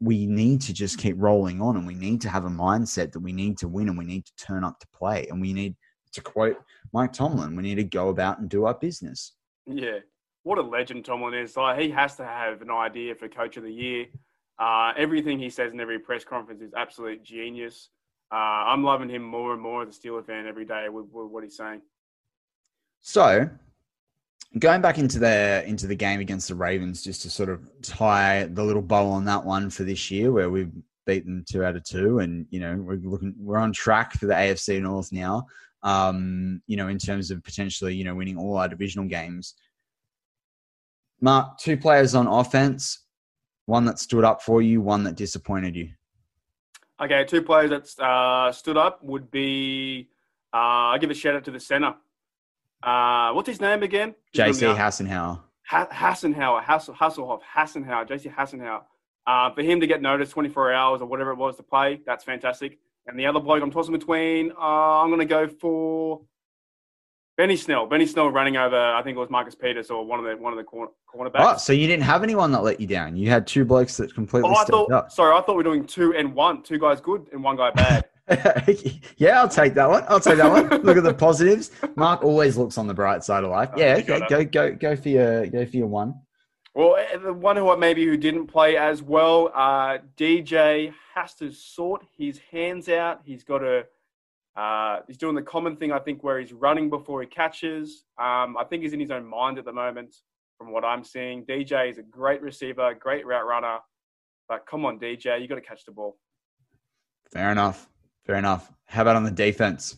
we 0.00 0.26
need 0.26 0.60
to 0.62 0.72
just 0.72 0.98
keep 0.98 1.14
rolling 1.18 1.60
on 1.60 1.76
and 1.76 1.86
we 1.86 1.94
need 1.94 2.20
to 2.22 2.28
have 2.28 2.44
a 2.44 2.50
mindset 2.50 3.12
that 3.12 3.20
we 3.20 3.32
need 3.32 3.56
to 3.58 3.68
win 3.68 3.88
and 3.88 3.96
we 3.96 4.04
need 4.04 4.26
to 4.26 4.32
turn 4.36 4.64
up 4.64 4.80
to 4.80 4.86
play 4.92 5.28
and 5.30 5.40
we 5.40 5.52
need 5.52 5.76
to 6.12 6.20
quote 6.20 6.56
Mike 6.92 7.12
Tomlin, 7.12 7.56
we 7.56 7.62
need 7.62 7.76
to 7.76 7.84
go 7.84 8.08
about 8.08 8.38
and 8.38 8.48
do 8.48 8.66
our 8.66 8.74
business. 8.74 9.32
Yeah. 9.66 9.98
What 10.42 10.58
a 10.58 10.62
legend 10.62 11.04
Tomlin 11.04 11.34
is. 11.34 11.56
Like 11.56 11.80
he 11.80 11.90
has 11.90 12.16
to 12.16 12.24
have 12.24 12.60
an 12.62 12.70
idea 12.70 13.14
for 13.14 13.28
coach 13.28 13.56
of 13.56 13.62
the 13.62 13.72
year. 13.72 14.06
Uh, 14.58 14.92
everything 14.96 15.38
he 15.38 15.50
says 15.50 15.72
in 15.72 15.80
every 15.80 15.98
press 15.98 16.24
conference 16.24 16.62
is 16.62 16.72
absolute 16.76 17.22
genius. 17.24 17.90
Uh, 18.32 18.36
I'm 18.66 18.82
loving 18.82 19.08
him 19.08 19.22
more 19.22 19.52
and 19.52 19.60
more 19.60 19.82
as 19.82 19.96
a 19.96 20.00
Steeler 20.00 20.24
fan 20.24 20.46
every 20.46 20.64
day 20.64 20.88
with, 20.88 21.06
with 21.12 21.30
what 21.30 21.44
he's 21.44 21.56
saying. 21.56 21.82
So, 23.00 23.48
going 24.58 24.80
back 24.80 24.98
into 24.98 25.18
the 25.18 25.62
into 25.66 25.86
the 25.86 25.94
game 25.94 26.20
against 26.20 26.48
the 26.48 26.54
Ravens, 26.54 27.02
just 27.02 27.22
to 27.22 27.30
sort 27.30 27.48
of 27.48 27.68
tie 27.82 28.44
the 28.44 28.64
little 28.64 28.82
bow 28.82 29.06
on 29.06 29.24
that 29.26 29.44
one 29.44 29.70
for 29.70 29.84
this 29.84 30.10
year, 30.10 30.32
where 30.32 30.50
we've 30.50 30.72
beaten 31.06 31.44
two 31.48 31.64
out 31.64 31.76
of 31.76 31.84
two, 31.84 32.20
and 32.20 32.46
you 32.50 32.60
know 32.60 32.76
we're 32.76 32.96
looking 32.96 33.34
we're 33.38 33.58
on 33.58 33.72
track 33.72 34.14
for 34.14 34.26
the 34.26 34.34
AFC 34.34 34.80
North 34.80 35.12
now. 35.12 35.46
Um, 35.82 36.62
you 36.66 36.76
know, 36.76 36.88
in 36.88 36.98
terms 36.98 37.30
of 37.30 37.42
potentially 37.44 37.94
you 37.94 38.04
know 38.04 38.14
winning 38.14 38.38
all 38.38 38.56
our 38.56 38.68
divisional 38.68 39.06
games. 39.06 39.54
Mark, 41.20 41.58
two 41.58 41.76
players 41.76 42.14
on 42.14 42.26
offense, 42.26 43.03
one 43.66 43.84
that 43.86 43.98
stood 43.98 44.24
up 44.24 44.42
for 44.42 44.62
you, 44.62 44.80
one 44.80 45.04
that 45.04 45.16
disappointed 45.16 45.76
you. 45.76 45.90
Okay, 47.02 47.24
two 47.24 47.42
players 47.42 47.70
that 47.70 48.04
uh, 48.04 48.52
stood 48.52 48.76
up 48.76 49.02
would 49.02 49.30
be. 49.30 50.08
Uh, 50.52 50.92
I 50.94 50.98
give 50.98 51.10
a 51.10 51.14
shout 51.14 51.34
out 51.34 51.44
to 51.44 51.50
the 51.50 51.58
center. 51.60 51.94
Uh, 52.82 53.32
what's 53.32 53.48
his 53.48 53.60
name 53.60 53.82
again? 53.82 54.14
JC 54.34 54.74
Hassenauer. 54.76 55.40
Ha- 55.66 55.88
Hassenauer, 55.90 56.62
Hassel, 56.62 56.94
Hasselhoff, 56.94 57.40
Hassenauer, 57.56 58.06
JC 58.06 58.32
Hassenauer. 58.32 58.82
Uh, 59.26 59.50
for 59.52 59.62
him 59.62 59.80
to 59.80 59.86
get 59.86 60.02
noticed 60.02 60.32
24 60.32 60.72
hours 60.74 61.00
or 61.00 61.06
whatever 61.06 61.30
it 61.30 61.38
was 61.38 61.56
to 61.56 61.62
play, 61.62 62.00
that's 62.04 62.22
fantastic. 62.22 62.78
And 63.06 63.18
the 63.18 63.26
other 63.26 63.40
bloke 63.40 63.62
I'm 63.62 63.70
tossing 63.70 63.92
between, 63.92 64.52
uh, 64.52 65.00
I'm 65.00 65.08
going 65.08 65.20
to 65.20 65.24
go 65.24 65.48
for 65.48 66.20
Benny 67.36 67.56
Snell. 67.56 67.86
Benny 67.86 68.06
Snell 68.06 68.30
running 68.30 68.56
over, 68.56 68.76
I 68.76 69.02
think 69.02 69.16
it 69.16 69.20
was 69.20 69.28
Marcus 69.30 69.54
Peters 69.54 69.90
or 69.90 70.04
one 70.04 70.20
of 70.20 70.24
the 70.24 70.36
one 70.36 70.52
of 70.52 70.56
the 70.56 70.62
corner, 70.64 70.92
cornerbacks. 71.12 71.54
Oh, 71.54 71.56
so 71.56 71.72
you 71.72 71.86
didn't 71.86 72.04
have 72.04 72.22
anyone 72.22 72.52
that 72.52 72.62
let 72.62 72.80
you 72.80 72.86
down. 72.86 73.16
You 73.16 73.28
had 73.28 73.46
two 73.46 73.64
blokes 73.64 73.96
that 73.96 74.14
completely 74.14 74.50
Oh, 74.50 74.54
I 74.54 74.56
stepped 74.58 74.70
thought. 74.70 74.92
up. 74.92 75.10
Sorry, 75.10 75.34
I 75.36 75.40
thought 75.40 75.48
we 75.48 75.56
were 75.56 75.62
doing 75.64 75.84
two 75.84 76.14
and 76.14 76.34
one. 76.34 76.62
Two 76.62 76.78
guys 76.78 77.00
good 77.00 77.26
and 77.32 77.42
one 77.42 77.56
guy 77.56 77.70
bad. 77.72 78.04
yeah, 79.16 79.40
I'll 79.40 79.48
take 79.48 79.74
that 79.74 79.88
one. 79.88 80.04
I'll 80.08 80.20
take 80.20 80.36
that 80.38 80.50
one. 80.50 80.82
Look 80.82 80.96
at 80.96 81.02
the 81.02 81.12
positives. 81.12 81.72
Mark 81.96 82.22
always 82.22 82.56
looks 82.56 82.78
on 82.78 82.86
the 82.86 82.94
bright 82.94 83.24
side 83.24 83.44
of 83.44 83.50
life. 83.50 83.70
Yeah, 83.76 83.96
okay, 83.98 84.20
go 84.28 84.44
go 84.44 84.72
go 84.74 84.96
for 84.96 85.08
your 85.08 85.46
go 85.48 85.66
for 85.66 85.76
your 85.76 85.88
one. 85.88 86.14
Well, 86.74 86.96
eh, 86.96 87.18
the 87.18 87.32
one 87.32 87.56
who 87.56 87.76
maybe 87.76 88.04
who 88.04 88.16
didn't 88.16 88.46
play 88.46 88.76
as 88.76 89.02
well, 89.02 89.52
uh, 89.54 89.98
DJ 90.16 90.92
has 91.14 91.34
to 91.34 91.50
sort 91.52 92.02
his 92.16 92.38
hands 92.50 92.88
out. 92.88 93.20
He's 93.24 93.42
got 93.44 93.58
to. 93.58 93.86
Uh, 94.56 95.00
he's 95.06 95.16
doing 95.16 95.34
the 95.34 95.42
common 95.42 95.76
thing, 95.76 95.92
I 95.92 95.98
think, 95.98 96.22
where 96.22 96.38
he's 96.38 96.52
running 96.52 96.88
before 96.88 97.20
he 97.20 97.26
catches. 97.26 98.04
Um, 98.18 98.56
I 98.56 98.64
think 98.68 98.82
he's 98.82 98.92
in 98.92 99.00
his 99.00 99.10
own 99.10 99.26
mind 99.26 99.58
at 99.58 99.64
the 99.64 99.72
moment, 99.72 100.16
from 100.58 100.72
what 100.72 100.84
I'm 100.84 101.02
seeing. 101.02 101.44
DJ 101.44 101.90
is 101.90 101.98
a 101.98 102.02
great 102.02 102.40
receiver, 102.40 102.94
great 102.94 103.26
route 103.26 103.46
runner, 103.46 103.78
but 104.48 104.64
come 104.66 104.84
on, 104.84 104.98
DJ, 104.98 105.40
you 105.40 105.48
got 105.48 105.56
to 105.56 105.60
catch 105.60 105.84
the 105.84 105.92
ball. 105.92 106.16
Fair 107.32 107.50
enough. 107.50 107.88
Fair 108.24 108.36
enough. 108.36 108.72
How 108.86 109.02
about 109.02 109.16
on 109.16 109.24
the 109.24 109.30
defense? 109.30 109.96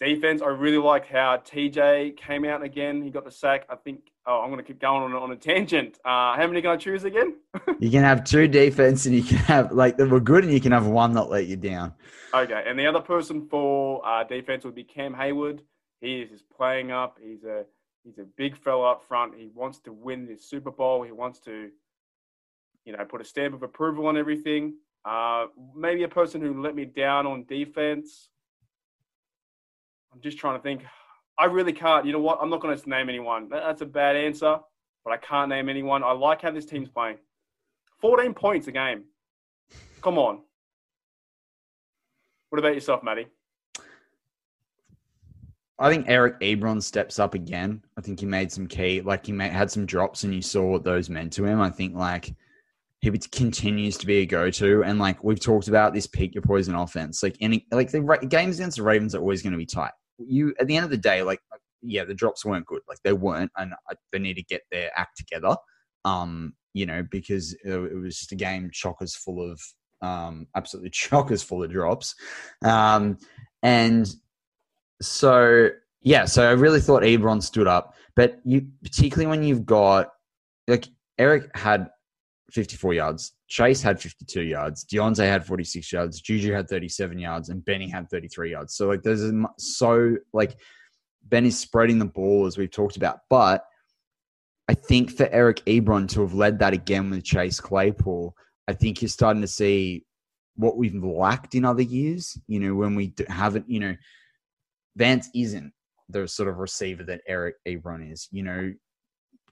Defense, 0.00 0.42
I 0.42 0.48
really 0.48 0.78
like 0.78 1.06
how 1.06 1.38
TJ 1.38 2.16
came 2.16 2.44
out 2.44 2.62
again. 2.62 3.00
He 3.00 3.10
got 3.10 3.24
the 3.24 3.30
sack. 3.30 3.64
I 3.70 3.76
think. 3.76 4.00
Oh, 4.28 4.40
I'm 4.40 4.50
going 4.50 4.58
to 4.58 4.66
keep 4.66 4.80
going 4.80 5.02
on, 5.02 5.12
on 5.14 5.30
a 5.30 5.36
tangent. 5.36 5.98
Uh, 6.04 6.34
how 6.34 6.46
many 6.48 6.60
can 6.60 6.70
I 6.70 6.76
choose 6.76 7.04
again? 7.04 7.36
You 7.78 7.90
can 7.90 8.02
have 8.02 8.24
two 8.24 8.48
defense 8.48 9.04
and 9.04 9.14
you 9.14 9.22
can 9.22 9.36
have 9.36 9.70
like 9.70 9.98
that 9.98 10.08
were 10.08 10.18
good 10.18 10.44
and 10.44 10.52
you 10.52 10.60
can 10.62 10.72
have 10.72 10.86
one 10.86 11.12
that 11.12 11.24
let 11.24 11.46
you 11.46 11.56
down. 11.56 11.92
Okay, 12.32 12.64
and 12.66 12.78
the 12.78 12.86
other 12.86 13.00
person 13.00 13.46
for 13.48 14.06
uh, 14.06 14.24
defense 14.24 14.64
would 14.64 14.74
be 14.74 14.82
Cam 14.82 15.14
Heyward. 15.14 15.60
He 16.00 16.22
is 16.22 16.30
just 16.30 16.48
playing 16.48 16.90
up. 16.90 17.18
He's 17.22 17.44
a 17.44 17.64
he's 18.02 18.18
a 18.18 18.24
big 18.24 18.56
fella 18.56 18.92
up 18.92 19.02
front. 19.06 19.34
He 19.36 19.50
wants 19.54 19.78
to 19.80 19.92
win 19.92 20.26
this 20.26 20.48
Super 20.48 20.70
Bowl. 20.70 21.02
He 21.02 21.12
wants 21.12 21.38
to, 21.40 21.70
you 22.86 22.96
know, 22.96 23.04
put 23.04 23.20
a 23.20 23.24
stamp 23.24 23.54
of 23.54 23.62
approval 23.62 24.06
on 24.06 24.16
everything. 24.16 24.74
Uh, 25.04 25.46
maybe 25.74 26.04
a 26.04 26.08
person 26.08 26.40
who 26.40 26.62
let 26.62 26.74
me 26.74 26.86
down 26.86 27.26
on 27.26 27.44
defense. 27.44 28.30
I'm 30.14 30.20
just 30.22 30.38
trying 30.38 30.58
to 30.58 30.62
think. 30.62 30.82
I 31.38 31.44
really 31.46 31.72
can't. 31.72 32.06
You 32.06 32.12
know 32.12 32.20
what? 32.20 32.38
I'm 32.40 32.50
not 32.50 32.60
going 32.60 32.76
to 32.76 32.88
name 32.88 33.08
anyone. 33.08 33.48
That's 33.50 33.82
a 33.82 33.86
bad 33.86 34.16
answer, 34.16 34.58
but 35.04 35.12
I 35.12 35.18
can't 35.18 35.48
name 35.48 35.68
anyone. 35.68 36.02
I 36.02 36.12
like 36.12 36.42
how 36.42 36.50
this 36.50 36.66
team's 36.66 36.88
playing. 36.88 37.18
14 38.00 38.34
points 38.34 38.66
a 38.68 38.72
game. 38.72 39.04
Come 40.02 40.18
on. 40.18 40.40
What 42.50 42.58
about 42.58 42.74
yourself, 42.74 43.02
Matty? 43.02 43.26
I 45.78 45.90
think 45.90 46.06
Eric 46.08 46.40
Ebron 46.40 46.82
steps 46.82 47.18
up 47.18 47.34
again. 47.34 47.82
I 47.98 48.00
think 48.00 48.20
he 48.20 48.26
made 48.26 48.50
some 48.50 48.66
key, 48.66 49.02
like 49.02 49.26
he 49.26 49.32
made, 49.32 49.52
had 49.52 49.70
some 49.70 49.84
drops, 49.84 50.24
and 50.24 50.34
you 50.34 50.40
saw 50.40 50.64
what 50.64 50.84
those 50.84 51.10
meant 51.10 51.34
to 51.34 51.44
him. 51.44 51.60
I 51.60 51.68
think 51.68 51.94
like 51.94 52.34
he 53.00 53.10
continues 53.10 53.98
to 53.98 54.06
be 54.06 54.18
a 54.18 54.26
go-to, 54.26 54.84
and 54.84 54.98
like 54.98 55.22
we've 55.22 55.40
talked 55.40 55.68
about 55.68 55.92
this 55.92 56.06
pick 56.06 56.34
your 56.34 56.42
poison 56.42 56.74
offense. 56.74 57.22
Like 57.22 57.36
any 57.40 57.66
like 57.70 57.90
the 57.90 58.00
Ra- 58.00 58.16
games 58.16 58.58
against 58.58 58.78
the 58.78 58.84
Ravens 58.84 59.14
are 59.14 59.20
always 59.20 59.42
going 59.42 59.52
to 59.52 59.58
be 59.58 59.66
tight. 59.66 59.92
You 60.18 60.54
at 60.58 60.66
the 60.66 60.76
end 60.76 60.84
of 60.84 60.90
the 60.90 60.96
day, 60.96 61.22
like 61.22 61.40
yeah, 61.82 62.04
the 62.04 62.14
drops 62.14 62.44
weren't 62.44 62.66
good. 62.66 62.82
Like 62.88 62.98
they 63.04 63.12
weren't, 63.12 63.50
and 63.56 63.74
I, 63.88 63.94
they 64.12 64.18
need 64.18 64.34
to 64.34 64.42
get 64.42 64.62
their 64.70 64.90
act 64.96 65.16
together. 65.16 65.56
Um, 66.04 66.54
you 66.72 66.86
know, 66.86 67.04
because 67.10 67.54
it, 67.64 67.72
it 67.72 67.94
was 67.94 68.18
just 68.18 68.32
a 68.32 68.36
game 68.36 68.70
chockers 68.70 69.16
full 69.16 69.50
of 69.50 69.60
um, 70.02 70.46
absolutely 70.54 70.90
chockers 70.90 71.44
full 71.44 71.62
of 71.62 71.70
drops, 71.70 72.14
um, 72.64 73.18
and 73.62 74.08
so 75.02 75.68
yeah, 76.02 76.24
so 76.24 76.48
I 76.48 76.52
really 76.52 76.80
thought 76.80 77.02
Ebron 77.02 77.42
stood 77.42 77.66
up, 77.66 77.94
but 78.14 78.38
you 78.44 78.66
particularly 78.82 79.26
when 79.26 79.42
you've 79.42 79.66
got 79.66 80.10
like 80.68 80.86
Eric 81.18 81.50
had 81.56 81.88
54 82.52 82.94
yards, 82.94 83.32
Chase 83.48 83.82
had 83.82 84.00
52 84.00 84.42
yards, 84.42 84.84
Diontae 84.84 85.28
had 85.28 85.44
46 85.44 85.92
yards, 85.92 86.20
Juju 86.20 86.52
had 86.52 86.68
37 86.68 87.18
yards, 87.18 87.48
and 87.48 87.64
Benny 87.64 87.88
had 87.88 88.08
33 88.10 88.52
yards. 88.52 88.74
So 88.74 88.86
like 88.86 89.02
there's 89.02 89.30
so 89.58 90.16
like 90.32 90.56
Benny's 91.24 91.58
spreading 91.58 91.98
the 91.98 92.04
ball 92.04 92.46
as 92.46 92.56
we've 92.56 92.70
talked 92.70 92.96
about, 92.96 93.20
but 93.28 93.64
I 94.68 94.74
think 94.74 95.10
for 95.10 95.28
Eric 95.30 95.64
Ebron 95.66 96.08
to 96.10 96.22
have 96.22 96.34
led 96.34 96.58
that 96.58 96.72
again 96.72 97.10
with 97.10 97.24
Chase 97.24 97.60
Claypool, 97.60 98.34
I 98.68 98.72
think 98.72 99.00
you're 99.00 99.08
starting 99.08 99.42
to 99.42 99.48
see 99.48 100.04
what 100.56 100.76
we've 100.76 100.94
lacked 101.02 101.54
in 101.54 101.64
other 101.64 101.82
years. 101.82 102.36
You 102.48 102.60
know, 102.60 102.74
when 102.74 102.94
we 102.94 103.14
haven't, 103.28 103.70
you 103.70 103.78
know, 103.78 103.94
Vance 104.96 105.28
isn't 105.34 105.72
the 106.08 106.26
sort 106.26 106.48
of 106.48 106.58
receiver 106.58 107.04
that 107.04 107.20
Eric 107.28 107.56
Ebron 107.66 108.10
is. 108.12 108.28
You 108.32 108.42
know, 108.42 108.72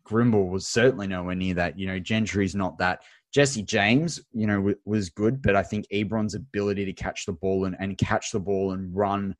Grimble 0.04 0.48
was 0.48 0.66
certainly 0.66 1.06
nowhere 1.06 1.34
near 1.34 1.54
that. 1.54 1.78
You 1.78 1.86
know, 1.86 1.98
Gentry's 1.98 2.54
not 2.54 2.78
that. 2.78 3.02
Jesse 3.32 3.62
James, 3.62 4.20
you 4.32 4.46
know, 4.46 4.56
w- 4.56 4.78
was 4.84 5.10
good, 5.10 5.42
but 5.42 5.56
I 5.56 5.62
think 5.62 5.86
Ebron's 5.92 6.34
ability 6.34 6.84
to 6.84 6.92
catch 6.92 7.26
the 7.26 7.32
ball 7.32 7.64
and, 7.64 7.76
and 7.80 7.98
catch 7.98 8.30
the 8.30 8.40
ball 8.40 8.72
and 8.72 8.94
run 8.94 9.34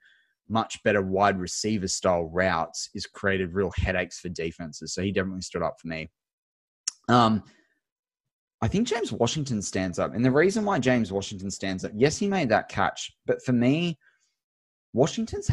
much 0.48 0.83
better 0.83 1.00
wide 1.00 1.38
receiver 1.38 1.88
style 1.88 2.24
routes 2.24 2.90
is 2.94 3.07
created 3.07 3.55
real 3.55 3.72
headaches 3.77 4.20
for 4.20 4.29
defenses. 4.29 4.92
So 4.92 5.03
he 5.03 5.12
definitely 5.12 5.42
stood 5.42 5.62
up 5.62 5.77
for 5.81 5.88
me. 5.88 6.11
Um, 7.09 7.42
I 8.61 8.68
think 8.68 8.88
James 8.88 9.12
Washington 9.12 9.62
stands 9.62 9.98
up. 9.98 10.14
And 10.14 10.24
the 10.24 10.31
reason 10.31 10.64
why 10.64 10.79
James 10.79 11.12
Washington 11.12 11.50
stands 11.50 11.85
up, 11.85 11.92
yes, 11.94 12.18
he 12.18 12.27
made 12.27 12.48
that 12.48 12.68
catch, 12.68 13.14
but 13.27 13.44
for 13.44 13.53
me, 13.53 13.98
Washington's 14.92 15.50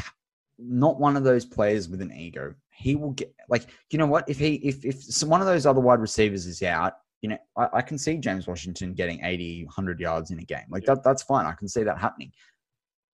not 0.58 1.00
one 1.00 1.18
of 1.18 1.24
those 1.24 1.46
players 1.46 1.90
with 1.90 2.02
an 2.02 2.14
ego. 2.14 2.54
He 2.82 2.96
will 2.96 3.12
get 3.12 3.34
like 3.50 3.68
you 3.92 3.98
know 3.98 4.08
what 4.08 4.28
if 4.28 4.40
he 4.40 4.56
if 4.56 4.84
if 4.84 5.04
some, 5.04 5.30
one 5.30 5.42
of 5.42 5.48
those 5.48 5.66
other 5.66 5.80
wide 5.80 6.00
receivers 6.00 6.46
is 6.46 6.62
out, 6.64 6.94
you 7.22 7.30
know 7.30 7.38
I, 7.58 7.68
I 7.76 7.82
can 7.82 7.98
see 7.98 8.18
James 8.18 8.48
Washington 8.48 8.94
getting 8.94 9.24
80, 9.24 9.66
100 9.66 10.00
yards 10.00 10.32
in 10.32 10.40
a 10.40 10.44
game. 10.44 10.66
Like 10.70 10.86
that 10.86 11.04
that's 11.04 11.24
fine. 11.24 11.46
I 11.46 11.54
can 11.54 11.68
see 11.68 11.84
that 11.84 12.00
happening. 12.00 12.32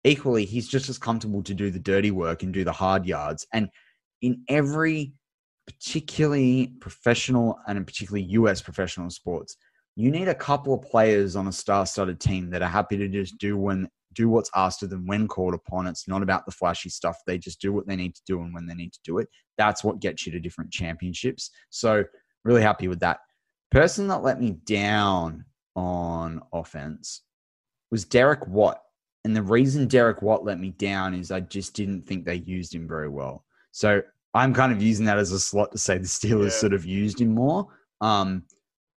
Equally, 0.03 0.45
he's 0.45 0.67
just 0.67 0.89
as 0.89 0.97
comfortable 0.97 1.41
to 1.43 1.53
do 1.53 1.71
the 1.71 1.79
dirty 1.79 2.11
work 2.11 2.43
and 2.43 2.53
do 2.53 2.65
the 2.65 2.73
hard 2.73 3.05
yards. 3.05 3.47
And 3.53 3.69
in 4.21 4.43
every 4.49 5.13
particularly 5.65 6.73
professional 6.81 7.57
and 7.67 7.87
particularly 7.87 8.25
US 8.31 8.61
professional 8.61 9.09
sports, 9.09 9.55
you 9.95 10.11
need 10.11 10.27
a 10.27 10.35
couple 10.35 10.73
of 10.73 10.81
players 10.81 11.35
on 11.35 11.47
a 11.47 11.51
star-studded 11.51 12.19
team 12.19 12.49
that 12.49 12.61
are 12.61 12.69
happy 12.69 12.97
to 12.97 13.07
just 13.07 13.37
do 13.37 13.57
when 13.57 13.87
do 14.13 14.29
what's 14.29 14.51
asked 14.55 14.83
of 14.83 14.89
them 14.89 15.05
when 15.07 15.27
called 15.27 15.53
upon. 15.53 15.87
It's 15.87 16.07
not 16.07 16.21
about 16.23 16.45
the 16.45 16.51
flashy 16.51 16.89
stuff. 16.89 17.17
They 17.25 17.37
just 17.37 17.59
do 17.61 17.73
what 17.73 17.87
they 17.87 17.95
need 17.95 18.15
to 18.15 18.21
do 18.25 18.41
and 18.41 18.53
when 18.53 18.65
they 18.65 18.73
need 18.75 18.93
to 18.93 18.99
do 19.03 19.17
it. 19.19 19.27
That's 19.57 19.83
what 19.83 19.99
gets 19.99 20.25
you 20.25 20.31
to 20.31 20.39
different 20.39 20.71
championships. 20.71 21.51
So 21.69 22.03
really 22.43 22.61
happy 22.61 22.87
with 22.87 22.99
that. 23.01 23.19
person 23.71 24.07
that 24.07 24.21
let 24.23 24.39
me 24.39 24.51
down 24.65 25.45
on 25.75 26.41
offense 26.53 27.21
was 27.91 28.05
Derek 28.05 28.45
Watt. 28.47 28.79
And 29.25 29.35
the 29.35 29.41
reason 29.41 29.87
Derek 29.87 30.21
Watt 30.21 30.43
let 30.43 30.59
me 30.59 30.71
down 30.71 31.13
is 31.13 31.31
I 31.31 31.39
just 31.39 31.73
didn't 31.73 32.03
think 32.03 32.25
they 32.25 32.35
used 32.45 32.75
him 32.75 32.87
very 32.87 33.09
well. 33.09 33.45
So 33.71 34.01
I'm 34.33 34.53
kind 34.53 34.71
of 34.71 34.81
using 34.81 35.05
that 35.05 35.17
as 35.17 35.31
a 35.31 35.39
slot 35.39 35.71
to 35.71 35.77
say 35.77 35.97
the 35.97 36.05
Steelers 36.05 36.45
Yeah. 36.45 36.49
sort 36.49 36.73
of 36.73 36.85
used 36.85 37.21
him 37.21 37.33
more. 37.33 37.67
Um, 38.01 38.43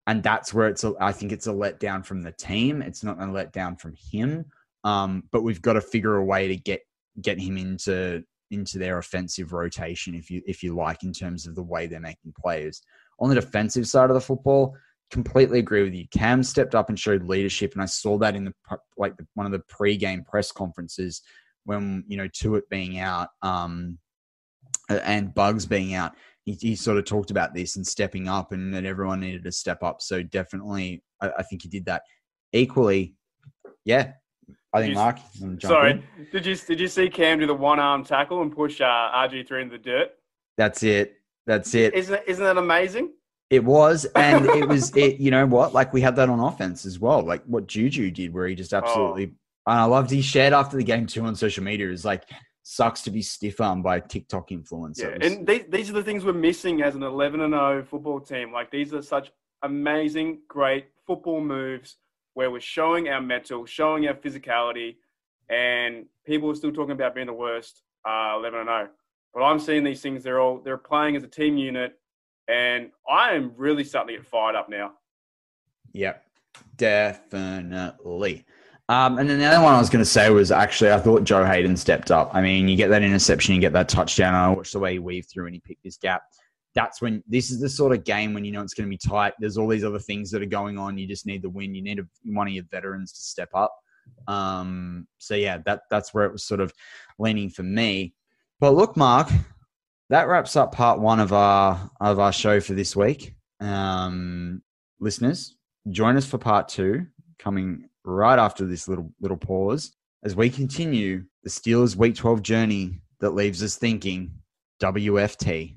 and 0.08 0.22
that's 0.22 0.52
where 0.54 0.68
it's 0.68 0.84
a, 0.84 0.92
I 1.00 1.12
think 1.12 1.32
it's 1.32 1.46
a 1.46 1.52
letdown 1.52 2.04
from 2.04 2.22
the 2.22 2.32
team. 2.32 2.82
It's 2.82 3.02
not 3.02 3.18
a 3.18 3.24
letdown 3.24 3.80
from 3.80 3.94
him. 4.12 4.44
Um, 4.86 5.24
but 5.32 5.42
we've 5.42 5.60
got 5.60 5.72
to 5.72 5.80
figure 5.80 6.14
a 6.14 6.24
way 6.24 6.46
to 6.46 6.56
get 6.56 6.80
get 7.20 7.40
him 7.40 7.58
into 7.58 8.22
into 8.52 8.78
their 8.78 8.98
offensive 8.98 9.52
rotation, 9.52 10.14
if 10.14 10.30
you 10.30 10.42
if 10.46 10.62
you 10.62 10.76
like, 10.76 11.02
in 11.02 11.12
terms 11.12 11.46
of 11.46 11.56
the 11.56 11.62
way 11.62 11.88
they're 11.88 11.98
making 11.98 12.32
plays. 12.38 12.82
On 13.18 13.28
the 13.28 13.34
defensive 13.34 13.88
side 13.88 14.10
of 14.10 14.14
the 14.14 14.20
football, 14.20 14.76
completely 15.10 15.58
agree 15.58 15.82
with 15.82 15.92
you. 15.92 16.06
Cam 16.12 16.44
stepped 16.44 16.76
up 16.76 16.88
and 16.88 16.98
showed 16.98 17.24
leadership, 17.24 17.72
and 17.72 17.82
I 17.82 17.86
saw 17.86 18.16
that 18.18 18.36
in 18.36 18.44
the 18.44 18.54
like 18.96 19.16
the, 19.16 19.26
one 19.34 19.44
of 19.44 19.50
the 19.50 19.64
pre-game 19.68 20.22
press 20.22 20.52
conferences 20.52 21.20
when 21.64 22.04
you 22.06 22.16
know 22.16 22.28
Tuitt 22.28 22.68
being 22.70 23.00
out 23.00 23.30
um, 23.42 23.98
and 24.88 25.34
Bugs 25.34 25.66
being 25.66 25.94
out. 25.94 26.12
He, 26.44 26.52
he 26.52 26.76
sort 26.76 26.98
of 26.98 27.06
talked 27.06 27.32
about 27.32 27.54
this 27.54 27.74
and 27.74 27.84
stepping 27.84 28.28
up, 28.28 28.52
and 28.52 28.72
that 28.72 28.84
everyone 28.84 29.18
needed 29.18 29.42
to 29.42 29.50
step 29.50 29.82
up. 29.82 30.00
So 30.00 30.22
definitely, 30.22 31.02
I, 31.20 31.30
I 31.38 31.42
think 31.42 31.62
he 31.62 31.68
did 31.68 31.86
that. 31.86 32.02
Equally, 32.52 33.16
yeah, 33.84 34.12
I 34.76 34.80
think 34.82 34.90
You- 34.90 34.96
Mark. 34.96 35.18
you 35.34 35.44
wanna 35.46 35.56
jump 35.56 35.70
Sorry, 35.72 35.90
in? 35.92 36.02
did 36.32 36.46
you 36.46 36.54
did 36.56 36.80
you 36.80 36.88
see 36.88 37.08
Cam 37.08 37.38
do 37.38 37.46
the 37.46 37.54
one 37.54 37.78
arm 37.80 38.04
tackle 38.04 38.42
and 38.42 38.54
push 38.54 38.80
uh, 38.80 38.84
RG 38.84 39.46
three 39.48 39.62
into 39.62 39.78
the 39.78 39.82
dirt? 39.82 40.10
that's 40.56 40.82
it. 40.82 41.14
That's 41.46 41.74
it. 41.74 41.94
Isn't 41.94 42.20
isn't 42.26 42.44
that 42.44 42.58
amazing? 42.58 43.12
It 43.50 43.64
was, 43.64 44.04
and 44.16 44.46
it 44.46 44.68
was. 44.68 44.94
It 44.96 45.18
you 45.20 45.30
know 45.30 45.46
what? 45.46 45.72
Like 45.72 45.92
we 45.92 46.00
had 46.00 46.16
that 46.16 46.28
on 46.28 46.40
offense 46.40 46.84
as 46.84 46.98
well. 46.98 47.22
Like 47.22 47.42
what 47.44 47.66
Juju 47.66 48.10
did, 48.10 48.34
where 48.34 48.48
he 48.48 48.54
just 48.54 48.72
absolutely. 48.74 49.24
And 49.68 49.80
I 49.80 49.84
loved 49.84 50.10
he 50.10 50.22
shared 50.22 50.52
after 50.52 50.76
the 50.76 50.84
game 50.84 51.06
too 51.06 51.24
on 51.24 51.34
social 51.34 51.62
media. 51.64 51.90
Is 51.90 52.04
like 52.04 52.24
sucks 52.62 53.02
to 53.02 53.10
be 53.12 53.22
stiff 53.22 53.60
armed 53.60 53.84
by 53.84 54.00
TikTok 54.00 54.48
influencer. 54.50 55.18
Yeah, 55.20 55.26
and 55.26 55.46
these, 55.46 55.64
these 55.68 55.88
are 55.90 55.92
the 55.92 56.02
things 56.02 56.24
we're 56.24 56.32
missing 56.32 56.82
as 56.82 56.96
an 56.96 57.04
11 57.04 57.40
and 57.40 57.54
0 57.54 57.84
football 57.84 58.18
team. 58.18 58.52
Like 58.52 58.72
these 58.72 58.92
are 58.92 59.02
such 59.02 59.30
amazing, 59.62 60.40
great 60.48 60.86
football 61.06 61.40
moves 61.40 61.96
where 62.36 62.50
we're 62.50 62.60
showing 62.60 63.08
our 63.08 63.22
mettle, 63.22 63.64
showing 63.64 64.06
our 64.06 64.12
physicality, 64.12 64.96
and 65.48 66.04
people 66.26 66.50
are 66.50 66.54
still 66.54 66.70
talking 66.70 66.92
about 66.92 67.14
being 67.14 67.26
the 67.26 67.32
worst 67.32 67.82
uh, 68.06 68.34
11 68.36 68.60
and 68.60 68.68
0. 68.68 68.88
But 69.32 69.42
I'm 69.42 69.58
seeing 69.58 69.84
these 69.84 70.02
things. 70.02 70.22
They're 70.22 70.38
all 70.38 70.60
they're 70.62 70.76
playing 70.76 71.16
as 71.16 71.24
a 71.24 71.28
team 71.28 71.56
unit, 71.56 71.98
and 72.46 72.90
I 73.08 73.32
am 73.32 73.52
really 73.56 73.84
starting 73.84 74.14
to 74.14 74.20
get 74.20 74.28
fired 74.28 74.54
up 74.54 74.68
now. 74.68 74.92
Yep, 75.94 76.22
definitely. 76.76 78.44
Um, 78.90 79.16
and 79.18 79.30
then 79.30 79.38
the 79.38 79.46
other 79.46 79.64
one 79.64 79.74
I 79.74 79.78
was 79.78 79.88
going 79.88 80.04
to 80.04 80.10
say 80.10 80.28
was 80.28 80.52
actually 80.52 80.92
I 80.92 80.98
thought 80.98 81.24
Joe 81.24 81.46
Haden 81.46 81.74
stepped 81.74 82.10
up. 82.10 82.34
I 82.34 82.42
mean, 82.42 82.68
you 82.68 82.76
get 82.76 82.88
that 82.88 83.02
interception, 83.02 83.54
you 83.54 83.62
get 83.62 83.72
that 83.72 83.88
touchdown. 83.88 84.34
I 84.34 84.50
watched 84.50 84.74
the 84.74 84.78
way 84.78 84.92
he 84.92 84.98
weaved 84.98 85.30
through 85.30 85.46
and 85.46 85.54
he 85.54 85.60
picked 85.60 85.84
his 85.84 85.96
gap. 85.96 86.22
That's 86.76 87.02
when 87.02 87.24
this 87.26 87.50
is 87.50 87.58
the 87.58 87.68
sort 87.68 87.92
of 87.92 88.04
game 88.04 88.32
when 88.32 88.44
you 88.44 88.52
know 88.52 88.62
it's 88.62 88.74
going 88.74 88.88
to 88.88 88.90
be 88.90 88.98
tight. 88.98 89.34
There's 89.40 89.58
all 89.58 89.66
these 89.66 89.84
other 89.84 89.98
things 89.98 90.30
that 90.30 90.42
are 90.42 90.46
going 90.46 90.78
on. 90.78 90.96
You 90.96 91.08
just 91.08 91.26
need 91.26 91.42
the 91.42 91.50
win. 91.50 91.74
You 91.74 91.82
need 91.82 91.98
a, 91.98 92.06
one 92.24 92.46
of 92.46 92.52
your 92.52 92.64
veterans 92.70 93.12
to 93.12 93.20
step 93.20 93.48
up. 93.54 93.74
Um, 94.28 95.08
so 95.18 95.34
yeah, 95.34 95.58
that 95.66 95.82
that's 95.90 96.14
where 96.14 96.24
it 96.24 96.32
was 96.32 96.44
sort 96.44 96.60
of 96.60 96.72
leaning 97.18 97.50
for 97.50 97.64
me. 97.64 98.14
But 98.60 98.74
look, 98.74 98.96
Mark, 98.96 99.28
that 100.10 100.28
wraps 100.28 100.54
up 100.54 100.72
part 100.72 101.00
one 101.00 101.18
of 101.18 101.32
our 101.32 101.90
of 102.00 102.20
our 102.20 102.32
show 102.32 102.60
for 102.60 102.74
this 102.74 102.94
week. 102.94 103.34
Um, 103.58 104.62
listeners, 105.00 105.56
join 105.90 106.16
us 106.16 106.26
for 106.26 106.38
part 106.38 106.68
two, 106.68 107.06
coming 107.38 107.88
right 108.04 108.38
after 108.38 108.64
this 108.64 108.86
little 108.86 109.10
little 109.20 109.36
pause 109.36 109.96
as 110.26 110.34
we 110.34 110.50
continue 110.50 111.24
the 111.44 111.50
Steelers 111.50 111.94
Week 111.94 112.14
12 112.14 112.42
journey 112.42 113.00
that 113.20 113.30
leaves 113.30 113.62
us 113.62 113.76
thinking 113.76 114.32
WFT. 114.82 115.76